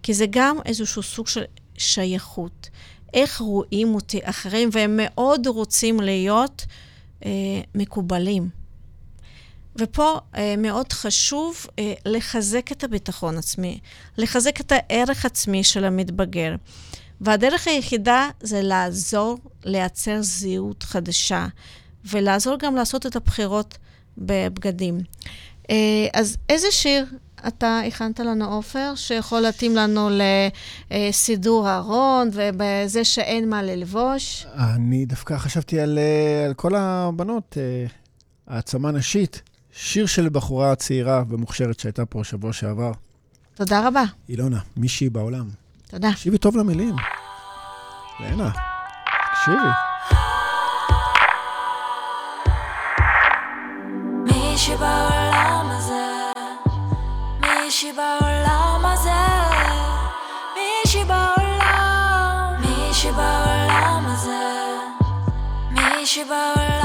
כי 0.03 0.15
זה 0.15 0.27
גם 0.31 0.59
איזשהו 0.65 1.03
סוג 1.03 1.27
של 1.27 1.43
שייכות. 1.79 2.69
איך 3.15 3.41
רואים 3.41 3.95
אותי 3.95 4.21
אחרים, 4.23 4.69
והם 4.73 5.01
מאוד 5.03 5.47
רוצים 5.47 6.01
להיות 6.01 6.67
אה, 7.25 7.31
מקובלים. 7.75 8.64
ופה 9.77 10.19
אה, 10.37 10.55
מאוד 10.59 10.93
חשוב 10.93 11.67
אה, 11.79 11.93
לחזק 12.07 12.73
את 12.73 12.85
הביטחון 12.85 13.39
עצמי, 13.39 13.79
לחזק 14.19 14.61
את 14.61 14.73
הערך 14.75 15.25
עצמי 15.25 15.65
של 15.65 15.85
המתבגר. 15.85 16.55
והדרך 17.21 17.69
היחידה 17.69 18.29
זה 18.41 18.63
לעזור 18.63 19.39
לייצר 19.65 20.17
זהות 20.21 20.83
חדשה, 20.83 21.47
ולעזור 22.05 22.57
גם 22.59 22.77
לעשות 22.77 23.07
את 23.07 23.17
הבחירות 23.17 23.79
בבגדים. 24.19 25.01
אה, 25.71 26.07
אז 26.15 26.37
איזה 26.49 26.67
שיר 26.71 27.07
אתה 27.49 27.81
הכנת 27.87 28.21
לנו, 28.21 28.55
עופר, 28.55 28.93
שיכול 28.97 29.41
להתאים 29.41 29.77
לנו 29.77 30.09
לסידור 30.91 31.75
ארון 31.75 32.31
ובזה 32.33 33.05
שאין 33.05 33.51
מה 33.51 33.63
ללבוש? 33.63 34.47
אני 34.55 35.07
דווקא 35.07 35.39
חשבתי 35.39 35.81
על, 35.81 35.99
אה, 35.99 36.45
על 36.47 36.55
כל 36.55 36.75
הבנות, 36.75 37.57
אה, 37.61 37.87
העצמה 38.47 38.91
נשית. 38.91 39.43
שיר 39.77 40.07
של 40.07 40.29
בחורה 40.29 40.75
צעירה 40.75 41.23
ומוכשרת 41.29 41.81
שהייתה 41.81 42.07
פה 42.07 42.25
שבוע 42.25 42.53
שעבר. 42.53 42.93
תודה 43.55 43.89
רבה. 43.89 44.03
אילונה, 44.29 44.59
מישהי 44.77 45.09
בעולם. 45.09 45.49
תודה. 45.89 46.13
תקשיבי 46.13 46.39
טוב 46.39 46.57
למילים. 46.57 46.97
לנה, 48.21 48.51
תקשיבי. 49.33 49.57
מישהי 54.25 54.77
בעולם 54.77 55.67
הזה, 55.71 56.05
מישהי 57.41 57.93
בעולם 57.93 58.81
הזה, 58.85 59.11
מישהי 60.55 61.05
בעולם, 61.05 62.61
מישהי 62.61 63.11
בעולם 63.13 64.05
הזה, 64.07 64.41
מישהי 65.71 66.25
בעולם 66.25 66.84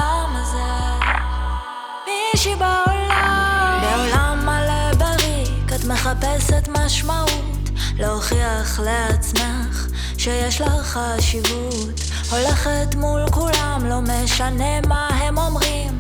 מחפשת 6.09 6.67
משמעות, 6.67 7.69
להוכיח 7.99 8.79
לעצמך 8.79 9.87
שיש 10.17 10.61
לך 10.61 10.97
חשיבות. 10.97 11.99
הולכת 12.31 12.95
מול 12.95 13.25
כולם, 13.31 13.85
לא 13.85 13.99
משנה 14.01 14.81
מה 14.87 15.07
הם 15.07 15.37
אומרים. 15.37 15.99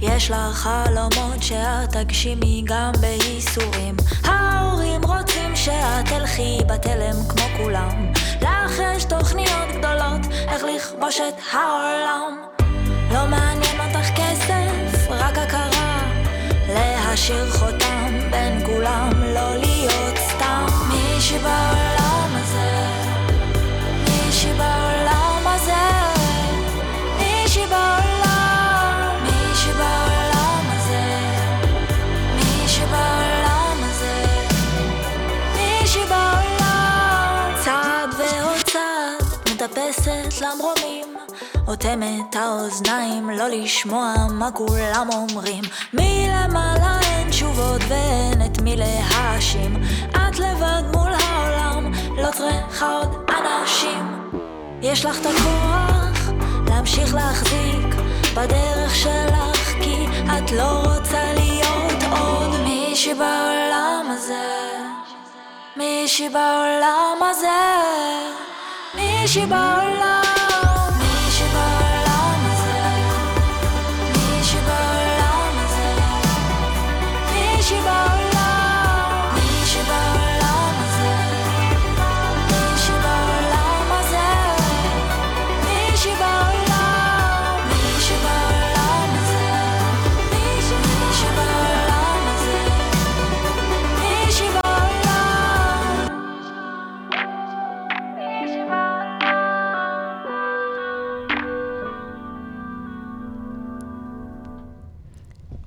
יש 0.00 0.30
לך 0.30 0.56
חלומות 0.56 1.42
שאת 1.42 1.90
תגשימי 1.90 2.62
גם 2.64 2.92
בייסורים 3.00 3.96
ההורים 4.24 5.00
רוצים 5.04 5.56
שאת 5.56 6.06
תלכי 6.08 6.58
בתלם 6.66 7.16
כמו 7.28 7.44
כולם 7.56 8.12
לך 8.42 8.82
יש 8.96 9.04
תוכניות 9.04 9.68
גדולות 9.78 10.32
איך 10.48 10.62
לכבוש 10.64 11.20
את 11.20 11.34
העולם 11.52 12.49
להשאיר 17.10 17.50
חותם 17.50 18.18
בין 18.30 18.66
כולם, 18.66 19.10
לא 19.34 19.56
להיות 19.56 20.16
סתם. 20.18 20.66
מישהי 20.88 21.38
בעולם 21.38 22.30
הזה, 22.34 22.86
מישהי 24.04 24.52
בעולם 24.52 25.42
הזה, 25.46 25.82
מישהי 27.18 27.66
בעולם, 27.66 28.00
למרומים. 40.40 41.09
אוטם 41.70 42.00
את 42.02 42.36
האוזניים, 42.36 43.30
לא 43.30 43.48
לשמוע 43.48 44.14
מה 44.30 44.50
כולם 44.52 45.08
אומרים. 45.12 45.64
מלמעלה 45.92 46.98
אין 47.02 47.30
תשובות 47.30 47.80
ואין 47.88 48.42
את 48.46 48.60
מי 48.60 48.76
להאשים. 48.76 49.82
את 50.10 50.38
לבד 50.38 50.82
מול 50.94 51.12
העולם, 51.12 51.92
לא 52.16 52.28
צריכה 52.32 52.92
עוד 52.96 53.30
אנשים. 53.30 54.30
יש 54.82 55.04
לך 55.04 55.20
את 55.20 55.26
הכוח 55.26 56.30
להמשיך 56.66 57.14
להחזיק 57.14 57.94
בדרך 58.34 58.94
שלך, 58.94 59.74
כי 59.82 60.06
את 60.26 60.52
לא 60.52 60.82
רוצה 60.84 61.32
להיות 61.32 62.02
עוד 62.10 62.60
מישהי 62.64 63.14
בעולם 63.14 64.06
הזה. 64.08 64.70
מישהי 65.76 66.28
בעולם 66.28 67.16
הזה, 67.30 67.48
מישהי 68.94 69.46
בעולם, 69.46 70.29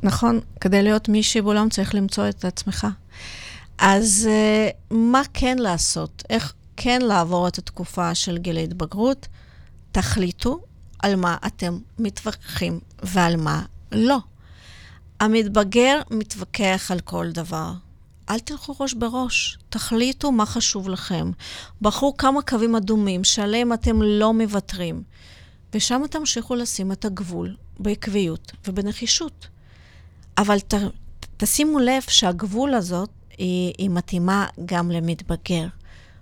נכון, 0.04 0.40
כדי 0.62 0.84
להיות 0.84 1.10
מישהי 1.10 1.42
בעולם 1.42 1.70
צריך 1.70 1.96
למצוא 1.96 2.30
את 2.30 2.46
עצמך. 2.46 2.88
אז 3.78 4.30
uh, 4.30 4.74
מה 4.96 5.22
כן 5.34 5.58
לעשות? 5.60 6.24
איך 6.30 6.54
כן 6.78 7.02
לעבור 7.02 7.48
את 7.48 7.58
התקופה 7.58 8.16
של 8.16 8.38
גיל 8.38 8.58
ההתבגרות? 8.58 9.28
תחליטו 9.92 10.60
על 11.00 11.16
מה 11.16 11.38
אתם 11.48 11.78
מתווכחים 12.00 12.80
ועל 13.04 13.36
מה 13.36 13.62
לא. 13.92 14.18
המתבגר 15.20 16.02
מתווכח 16.12 16.92
על 16.92 17.00
כל 17.00 17.32
דבר. 17.32 17.72
אל 18.30 18.40
תלכו 18.40 18.76
ראש 18.80 18.94
בראש, 18.94 19.58
תחליטו 19.70 20.32
מה 20.32 20.46
חשוב 20.46 20.90
לכם. 20.90 21.32
בחרו 21.82 22.18
כמה 22.18 22.42
קווים 22.42 22.76
אדומים 22.76 23.24
שעליהם 23.24 23.74
אתם 23.74 24.02
לא 24.02 24.34
מוותרים, 24.34 25.04
ושם 25.74 26.02
תמשיכו 26.10 26.56
לשים 26.56 26.92
את 26.92 27.06
הגבול 27.06 27.56
בעקביות 27.80 28.52
ובנחישות. 28.68 29.48
אבל 30.38 30.60
ת, 30.60 30.74
תשימו 31.38 31.80
לב 31.80 32.02
שהגבול 32.08 32.74
הזאת 32.74 33.10
היא, 33.38 33.74
היא 33.78 33.90
מתאימה 33.90 34.46
גם 34.66 34.92
למתבגר, 34.92 35.68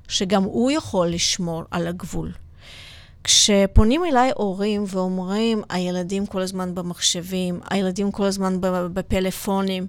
שגם 0.07 0.43
הוא 0.43 0.71
יכול 0.71 1.07
לשמור 1.07 1.63
על 1.71 1.87
הגבול. 1.87 2.31
כשפונים 3.23 4.05
אליי 4.05 4.31
הורים 4.35 4.83
ואומרים, 4.87 5.61
הילדים 5.69 6.25
כל 6.25 6.41
הזמן 6.41 6.75
במחשבים, 6.75 7.59
הילדים 7.69 8.11
כל 8.11 8.23
הזמן 8.23 8.57
בפלאפונים, 8.93 9.87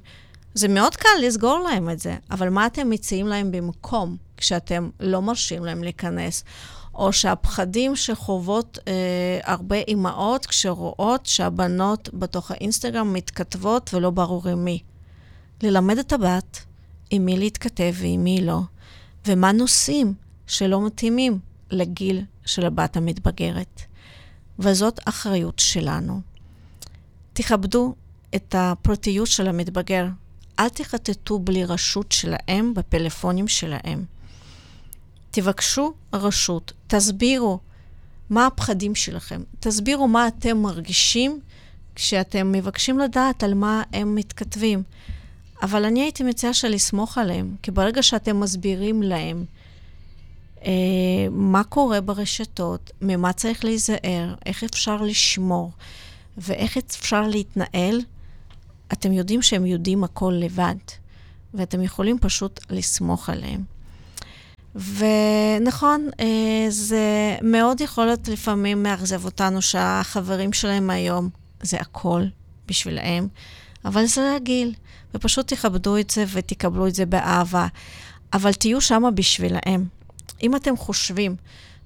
זה 0.55 0.68
מאוד 0.68 0.97
קל 0.97 1.09
לסגור 1.23 1.59
להם 1.59 1.91
את 1.91 1.99
זה, 1.99 2.16
אבל 2.31 2.49
מה 2.49 2.66
אתם 2.66 2.91
מציעים 2.91 3.27
להם 3.27 3.53
במקום 3.53 4.16
כשאתם 4.37 4.91
לא 5.01 5.23
מרשים 5.23 5.64
להם 5.64 5.83
להיכנס? 5.83 6.45
או 6.95 7.12
שהפחדים 7.12 7.97
שחוות 7.97 8.78
אה, 8.88 9.40
הרבה 9.45 9.76
אימהות 9.76 10.47
כשרואות 10.47 11.26
שהבנות 11.26 12.09
בתוך 12.12 12.51
האינסטגרם 12.51 13.12
מתכתבות 13.12 13.95
ולא 13.95 14.11
ברור 14.11 14.49
עם 14.49 14.64
מי. 14.64 14.82
ללמד 15.62 15.99
את 15.99 16.12
הבת 16.12 16.64
עם 17.11 17.24
מי 17.24 17.38
להתכתב 17.38 17.93
ועם 17.95 18.24
מי 18.24 18.40
לא, 18.40 18.61
ומה 19.26 19.53
נושאים 19.53 20.14
שלא 20.47 20.86
מתאימים 20.86 21.38
לגיל 21.70 22.24
של 22.47 22.66
הבת 22.66 22.97
המתבגרת. 22.97 23.82
וזאת 24.59 25.01
אחריות 25.05 25.59
שלנו. 25.59 26.20
תכבדו 27.32 27.95
את 28.34 28.55
הפרטיות 28.59 29.26
של 29.26 29.49
המתבגר. 29.49 30.07
אל 30.59 30.68
תחטטו 30.68 31.38
בלי 31.38 31.64
רשות 31.64 32.12
שלהם 32.12 32.74
בפלאפונים 32.74 33.49
שלהם. 33.49 34.05
תבקשו 35.33 35.93
רשות, 36.12 36.72
תסבירו 36.87 37.59
מה 38.30 38.47
הפחדים 38.47 38.95
שלכם, 38.95 39.43
תסבירו 39.61 40.09
מה 40.09 40.28
אתם 40.28 40.59
מרגישים 40.59 41.41
כשאתם 41.95 42.53
מבקשים 42.53 42.99
לדעת 42.99 43.43
על 43.43 43.55
מה 43.55 43.83
הם 43.93 44.14
מתכתבים. 44.14 44.83
אבל 45.62 45.85
אני 45.85 46.03
הייתי 46.03 46.22
מציעה 46.22 46.55
שלסמוך 46.55 47.18
עליהם, 47.18 47.57
כי 47.62 47.70
ברגע 47.70 48.03
שאתם 48.03 48.41
מסבירים 48.41 49.03
להם 49.03 49.45
אה, 50.64 50.70
מה 51.30 51.64
קורה 51.64 52.01
ברשתות, 52.01 52.91
ממה 53.03 53.33
צריך 53.33 53.64
להיזהר, 53.64 54.35
איך 54.47 54.64
אפשר 54.64 55.03
לשמור 55.03 55.70
ואיך 56.39 56.76
אפשר 56.76 57.28
להתנהל, 57.28 58.01
אתם 58.93 59.12
יודעים 59.12 59.43
שהם 59.43 59.66
יודעים 59.66 60.05
הכל 60.05 60.35
לבד, 60.37 60.74
ואתם 61.55 61.83
יכולים 61.83 62.18
פשוט 62.18 62.61
לסמוך 62.70 63.28
עליהם. 63.28 63.72
ונכון, 64.75 66.09
אה, 66.20 66.66
זה 66.68 67.37
מאוד 67.43 67.81
יכול 67.81 68.05
להיות 68.05 68.29
לפעמים 68.29 68.83
מאכזב 68.83 69.25
אותנו 69.25 69.62
שהחברים 69.62 70.53
שלהם 70.53 70.91
היום 70.91 71.29
זה 71.62 71.77
הכל 71.81 72.23
בשבילהם, 72.66 73.29
אבל 73.85 74.07
זה 74.07 74.35
רגיל, 74.35 74.75
ופשוט 75.14 75.53
תכבדו 75.53 75.97
את 75.97 76.11
זה 76.11 76.25
ותקבלו 76.33 76.87
את 76.87 76.95
זה 76.95 77.07
באהבה. 77.07 77.66
אבל 78.33 78.53
תהיו 78.53 78.81
שמה 78.81 79.11
בשבילהם. 79.11 79.87
אם 80.43 80.57
אתם 80.57 80.77
חושבים 80.77 81.37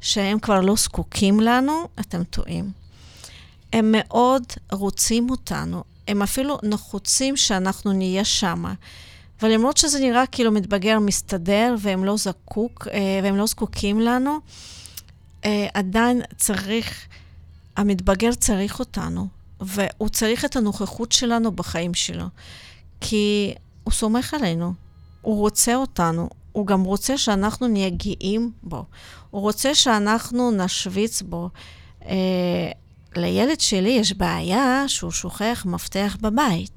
שהם 0.01 0.39
כבר 0.39 0.61
לא 0.61 0.74
זקוקים 0.76 1.41
לנו, 1.41 1.89
אתם 2.01 2.24
טועים. 2.24 2.70
הם 3.72 3.95
מאוד 3.99 4.43
רוצים 4.72 5.30
אותנו, 5.30 5.84
הם 6.09 6.22
אפילו 6.22 6.59
נחוצים 6.62 7.37
שאנחנו 7.37 7.93
נהיה 7.93 8.24
שמה. 8.24 8.74
ולמרות 9.43 9.76
שזה 9.76 10.01
נראה 10.01 10.26
כאילו 10.26 10.53
מתבגר 10.53 10.99
מסתדר 10.99 11.74
והם 11.78 12.05
לא 12.05 12.16
זקוק, 12.16 12.89
אה, 12.93 13.20
והם 13.22 13.37
לא 13.37 13.47
זקוקים 13.47 14.01
לנו, 14.01 14.39
אה, 15.45 15.66
עדיין 15.74 16.22
צריך, 16.37 17.07
המתבגר 17.76 18.34
צריך 18.34 18.78
אותנו, 18.78 19.26
והוא 19.61 20.09
צריך 20.09 20.45
את 20.45 20.57
הנוכחות 20.57 21.12
שלנו 21.12 21.53
בחיים 21.53 21.95
שלו, 21.95 22.26
כי 23.01 23.55
הוא 23.84 23.93
סומך 23.93 24.34
עלינו, 24.34 24.72
הוא 25.22 25.41
רוצה 25.41 25.74
אותנו, 25.74 26.28
הוא 26.53 26.66
גם 26.66 26.82
רוצה 26.82 27.18
שאנחנו 27.18 27.68
נהיה 27.68 27.91
גאים 27.91 28.51
בו, 28.62 28.84
הוא 29.30 29.41
רוצה 29.41 29.74
שאנחנו 29.74 30.51
נשוויץ 30.51 31.22
בו. 31.22 31.51
אה, 32.07 32.70
לילד 33.16 33.61
שלי 33.61 33.91
יש 33.91 34.12
בעיה 34.12 34.84
שהוא 34.87 35.11
שוכח 35.11 35.64
מפתח 35.68 36.16
בבית. 36.20 36.75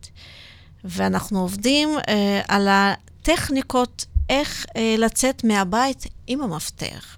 ואנחנו 0.83 1.41
עובדים 1.41 1.89
אה, 2.09 2.41
על 2.47 2.67
הטכניקות 2.69 4.05
איך 4.29 4.65
אה, 4.75 4.95
לצאת 4.97 5.43
מהבית 5.43 6.03
עם 6.27 6.41
המפתח. 6.41 7.17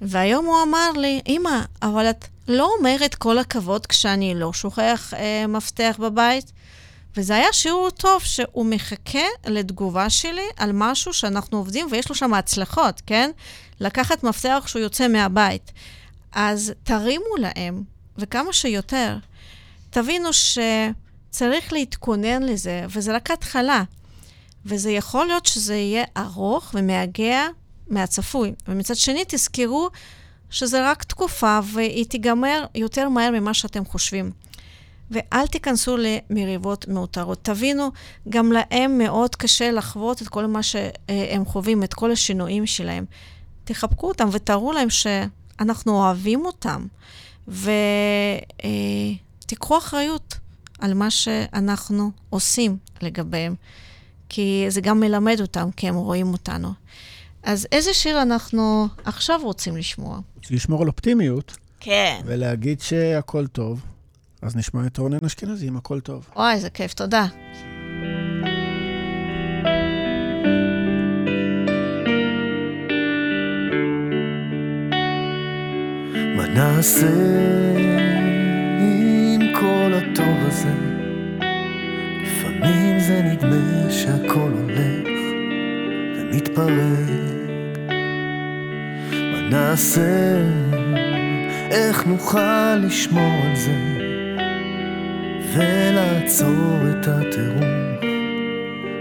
והיום 0.00 0.46
הוא 0.46 0.62
אמר 0.62 0.90
לי, 0.96 1.20
אמא, 1.28 1.60
אבל 1.82 2.10
את 2.10 2.24
לא 2.48 2.70
אומרת 2.78 3.14
כל 3.14 3.38
הכבוד 3.38 3.86
כשאני 3.86 4.34
לא 4.34 4.52
שוכח 4.52 5.14
אה, 5.16 5.46
מפתח 5.46 5.96
בבית? 5.98 6.52
וזה 7.16 7.34
היה 7.34 7.52
שיעור 7.52 7.90
טוב 7.90 8.22
שהוא 8.24 8.66
מחכה 8.66 9.26
לתגובה 9.46 10.10
שלי 10.10 10.46
על 10.56 10.70
משהו 10.74 11.12
שאנחנו 11.12 11.58
עובדים, 11.58 11.86
ויש 11.90 12.08
לו 12.08 12.14
שם 12.14 12.34
הצלחות, 12.34 13.02
כן? 13.06 13.30
לקחת 13.80 14.22
מפתח 14.24 14.62
כשהוא 14.64 14.82
יוצא 14.82 15.08
מהבית. 15.08 15.72
אז 16.32 16.72
תרימו 16.82 17.36
להם, 17.38 17.82
וכמה 18.18 18.52
שיותר. 18.52 19.16
תבינו 19.90 20.32
ש... 20.32 20.58
צריך 21.38 21.72
להתכונן 21.72 22.42
לזה, 22.42 22.84
וזה 22.88 23.16
רק 23.16 23.30
התחלה. 23.30 23.82
וזה 24.66 24.90
יכול 24.90 25.26
להיות 25.26 25.46
שזה 25.46 25.74
יהיה 25.74 26.04
ארוך 26.16 26.70
ומייגע 26.74 27.46
מהצפוי. 27.88 28.52
ומצד 28.68 28.96
שני, 28.96 29.22
תזכרו 29.28 29.88
שזה 30.50 30.90
רק 30.90 31.04
תקופה, 31.04 31.58
והיא 31.72 32.06
תיגמר 32.06 32.64
יותר 32.74 33.08
מהר 33.08 33.30
ממה 33.30 33.54
שאתם 33.54 33.84
חושבים. 33.84 34.30
ואל 35.10 35.46
תיכנסו 35.46 35.96
למריבות 35.96 36.88
מאותרות. 36.88 37.38
תבינו, 37.42 37.90
גם 38.28 38.52
להם 38.52 38.98
מאוד 38.98 39.36
קשה 39.36 39.70
לחוות 39.70 40.22
את 40.22 40.28
כל 40.28 40.46
מה 40.46 40.62
שהם 40.62 41.44
חווים, 41.44 41.82
את 41.82 41.94
כל 41.94 42.12
השינויים 42.12 42.66
שלהם. 42.66 43.04
תחבקו 43.64 44.08
אותם 44.08 44.28
ותראו 44.32 44.72
להם 44.72 44.90
שאנחנו 44.90 45.92
אוהבים 45.92 46.46
אותם, 46.46 46.86
ותיקחו 49.44 49.78
אחריות. 49.78 50.45
על 50.78 50.94
מה 50.94 51.10
שאנחנו 51.10 52.10
עושים 52.30 52.76
לגביהם, 53.02 53.54
כי 54.28 54.66
זה 54.68 54.80
גם 54.80 55.00
מלמד 55.00 55.36
אותם, 55.40 55.68
כי 55.76 55.88
הם 55.88 55.94
רואים 55.94 56.32
אותנו. 56.32 56.72
אז 57.42 57.68
איזה 57.72 57.94
שיר 57.94 58.22
אנחנו 58.22 58.88
עכשיו 59.04 59.40
רוצים 59.42 59.76
לשמוע? 59.76 60.20
לשמור 60.50 60.82
על 60.82 60.88
אופטימיות 60.88 61.56
כן. 61.80 62.20
ולהגיד 62.24 62.80
שהכל 62.80 63.46
טוב, 63.46 63.80
אז 64.42 64.56
נשמע 64.56 64.86
את 64.86 64.98
רונן 64.98 65.18
אשכנזי 65.26 65.66
עם 65.66 65.76
הכל 65.76 66.00
טוב. 66.00 66.26
וואי, 66.36 66.54
איזה 66.54 66.70
כיף, 66.70 66.94
תודה. 66.94 67.26
מה 76.36 76.46
נעשה 76.46 77.75
הזה? 80.56 80.72
לפעמים 82.22 83.00
זה 83.00 83.22
נדמה 83.22 83.90
שהכל 83.90 84.50
הולך 84.62 85.08
ומתפרק. 86.20 87.78
מה 89.12 89.40
נעשה? 89.50 90.36
איך 91.70 92.06
נוכל 92.06 92.76
לשמור 92.76 93.32
על 93.46 93.56
זה 93.56 93.76
ולעצור 95.54 96.78
את 96.90 97.08
הטירוף 97.08 98.04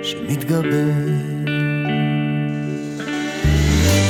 שמתגבר? 0.01 0.91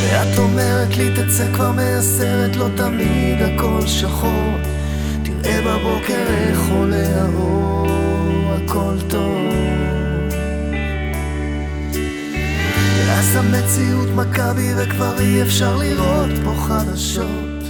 ואת 0.02 0.38
אומרת 0.38 0.98
לי 0.98 1.10
תצא 1.16 1.54
כבר 1.54 1.72
מהסרט, 1.72 2.56
לא 2.56 2.68
תמיד 2.76 3.42
הכל 3.42 3.88
שחור. 3.88 4.75
תראה 5.46 5.62
בבוקר 5.62 6.28
איך 6.28 6.60
עולה 6.70 7.22
האור, 7.22 8.54
הכל 8.54 8.96
טוב. 9.08 9.54
ואז 13.08 13.36
המציאות 13.36 14.10
מכה 14.16 14.54
בי 14.54 14.74
וכבר 14.78 15.20
אי 15.20 15.42
אפשר 15.42 15.76
לראות 15.78 16.30
פה 16.44 16.54
חדשות. 16.68 17.64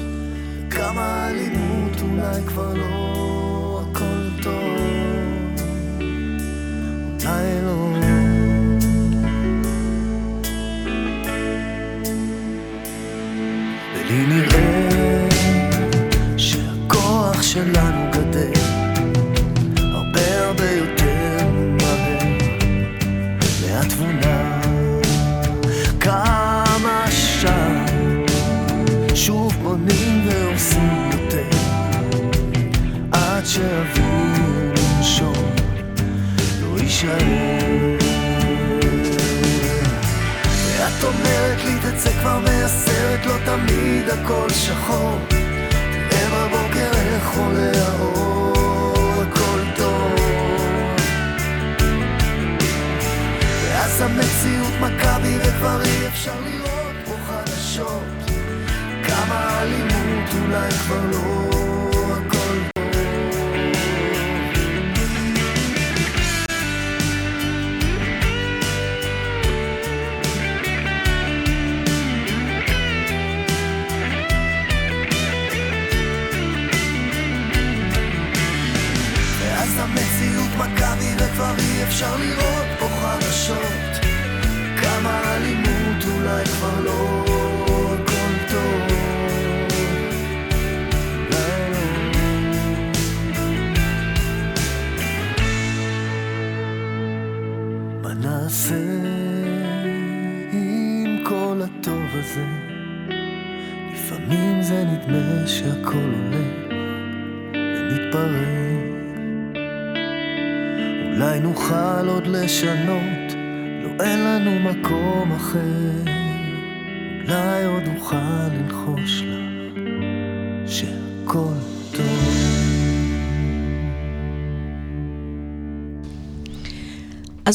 כמה 0.69 1.29
אלימות 1.29 2.01
אולי 2.01 2.41
כבר 2.47 2.73
לא 2.73 3.81
הכל 3.91 4.43
טוב. 4.43 4.77
אולי 7.23 7.61
לא. 7.63 7.89
ולי 13.95 14.25
נראה 14.27 14.54
שלנו 17.55 18.11
גדל 18.11 18.51
הרבה 19.77 20.45
הרבה 20.45 20.71
יותר 20.71 21.47
מהר 21.81 22.19
מהתבונה 23.61 24.61
כמה 25.99 27.05
שם 27.11 27.85
שוב 29.15 29.53
בונים 29.63 30.27
והורסים 30.27 31.09
יותר 31.11 31.57
עד 33.11 33.45
שאוויר 33.45 34.73
לנשום 34.75 35.49
לא 36.61 36.79
יישאר 36.79 37.97
ואת 40.77 41.03
אומרת 41.03 41.63
לי 41.65 41.73
תצא 41.79 42.09
כבר 42.09 42.39
מהסרט, 42.39 43.25
לא 43.25 43.35
תמיד 43.45 44.09
הכל 44.09 44.49
שחור. 44.49 45.34
כמה 59.07 59.61
אלימות 59.61 60.29
אולי 60.41 60.69
כבר 60.71 61.05
לא 61.11 61.54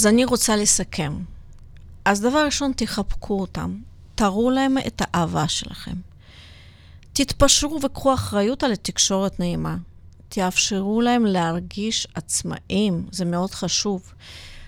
אז 0.00 0.06
אני 0.06 0.24
רוצה 0.24 0.56
לסכם. 0.56 1.12
אז 2.04 2.20
דבר 2.20 2.44
ראשון, 2.44 2.72
תחבקו 2.76 3.40
אותם. 3.40 3.76
תראו 4.14 4.50
להם 4.50 4.78
את 4.86 5.02
האהבה 5.04 5.48
שלכם. 5.48 5.94
תתפשרו 7.12 7.80
וקחו 7.82 8.14
אחריות 8.14 8.62
על 8.62 8.72
התקשורת 8.72 9.40
נעימה. 9.40 9.76
תאפשרו 10.28 11.00
להם 11.00 11.26
להרגיש 11.26 12.06
עצמאים, 12.14 13.06
זה 13.12 13.24
מאוד 13.24 13.50
חשוב. 13.50 14.12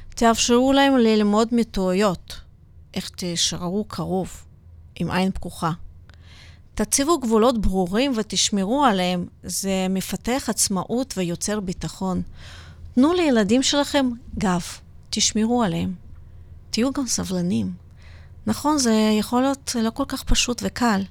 תאפשרו 0.09 0.73
להם 0.73 0.97
ללמוד 0.97 1.49
מטעויות, 1.53 2.41
איך 2.95 3.09
תישארו 3.09 3.85
קרוב, 3.85 4.45
עם 4.97 5.11
עין 5.11 5.31
פקוחה. 5.31 5.73
תציבו 6.75 7.19
גבולות 7.19 7.61
ברורים 7.61 8.13
ותשמרו 8.17 8.85
עליהם, 8.85 9.27
זה 9.43 9.87
מפתח 9.91 10.45
עצמאות 10.49 11.15
ויוצר 11.17 11.61
ביטחון. 11.61 12.23
תנו 12.95 13.13
לילדים 13.13 13.63
שלכם 13.63 14.11
גב, 14.39 14.63
תשמרו 15.15 15.63
עליהם. 15.63 15.95
תהיו 16.71 16.93
גם 16.93 17.07
סבלנים. 17.07 17.73
נכון, 18.47 18.79
זה 18.79 18.95
יכול 19.19 19.43
להיות 19.43 19.77
לא 19.83 19.91
כל 19.91 20.05
כך 20.09 20.23
פשוט 20.23 20.63
וקל. 20.65 21.03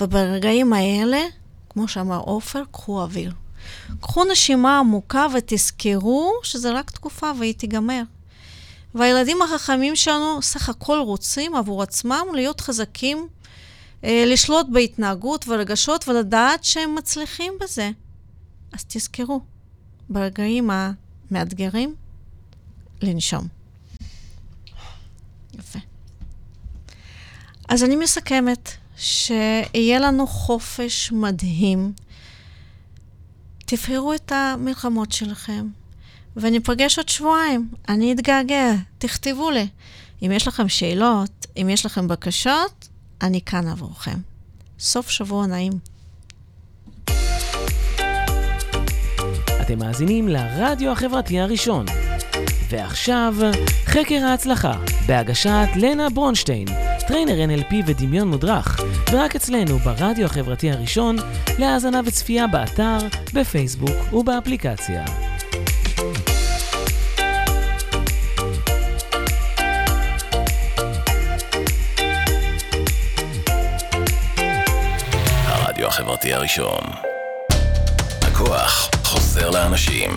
וברגעים 0.00 0.72
האלה, 0.72 1.20
כמו 1.68 1.88
שאמר 1.88 2.18
עופר, 2.18 2.62
קחו 2.70 3.02
אוויר. 3.02 3.32
קחו 4.00 4.24
נשימה 4.24 4.78
עמוקה 4.78 5.26
ותזכרו 5.34 6.32
שזה 6.42 6.72
רק 6.72 6.90
תקופה 6.90 7.30
והיא 7.38 7.54
תיגמר. 7.54 8.02
והילדים 8.94 9.42
החכמים 9.42 9.96
שלנו 9.96 10.42
סך 10.42 10.68
הכל 10.68 10.98
רוצים 10.98 11.54
עבור 11.54 11.82
עצמם 11.82 12.26
להיות 12.34 12.60
חזקים, 12.60 13.28
אה, 14.04 14.24
לשלוט 14.26 14.66
בהתנהגות 14.72 15.44
ורגשות 15.48 16.08
ולדעת 16.08 16.64
שהם 16.64 16.94
מצליחים 16.94 17.52
בזה. 17.60 17.90
אז 18.72 18.84
תזכרו, 18.88 19.40
ברגעים 20.08 20.70
המאתגרים, 20.70 21.94
לנשום. 23.02 23.48
יפה. 25.58 25.78
אז 27.68 27.84
אני 27.84 27.96
מסכמת 27.96 28.70
שיהיה 28.96 29.98
לנו 29.98 30.26
חופש 30.26 31.12
מדהים. 31.12 31.92
תבחרו 33.66 34.14
את 34.14 34.32
המלחמות 34.32 35.12
שלכם, 35.12 35.66
וניפגש 36.36 36.98
עוד 36.98 37.08
שבועיים. 37.08 37.70
אני 37.88 38.12
אתגעגע, 38.12 38.72
תכתבו 38.98 39.50
לי. 39.50 39.68
אם 40.22 40.32
יש 40.32 40.48
לכם 40.48 40.68
שאלות, 40.68 41.46
אם 41.56 41.68
יש 41.70 41.86
לכם 41.86 42.08
בקשות, 42.08 42.88
אני 43.22 43.40
כאן 43.40 43.68
עבורכם. 43.68 44.18
סוף 44.78 45.10
שבוע 45.10 45.46
נעים. 45.46 45.72
אתם 49.60 49.78
מאזינים 49.78 50.28
לרדיו 50.28 50.92
החברתי 50.92 51.40
הראשון. 51.40 51.86
ועכשיו, 52.70 53.34
חקר 53.84 54.24
ההצלחה, 54.24 54.72
בהגשת 55.06 55.68
לנה 55.76 56.10
ברונשטיין, 56.10 56.64
trainer 57.08 57.62
NLP 57.62 57.74
ודמיון 57.86 58.28
מודרך, 58.28 58.80
ורק 59.12 59.36
אצלנו 59.36 59.78
ברדיו 59.78 60.26
החברתי 60.26 60.70
הראשון, 60.70 61.16
להאזנה 61.58 62.00
וצפייה 62.06 62.46
באתר, 62.46 62.98
בפייסבוק 63.34 64.12
ובאפליקציה. 64.12 65.04
הרדיו 75.46 75.86
החברתי 75.86 76.32
הראשון. 76.34 76.80
הכוח 78.22 78.90
חוזר 79.04 79.50
לאנשים. 79.50 80.10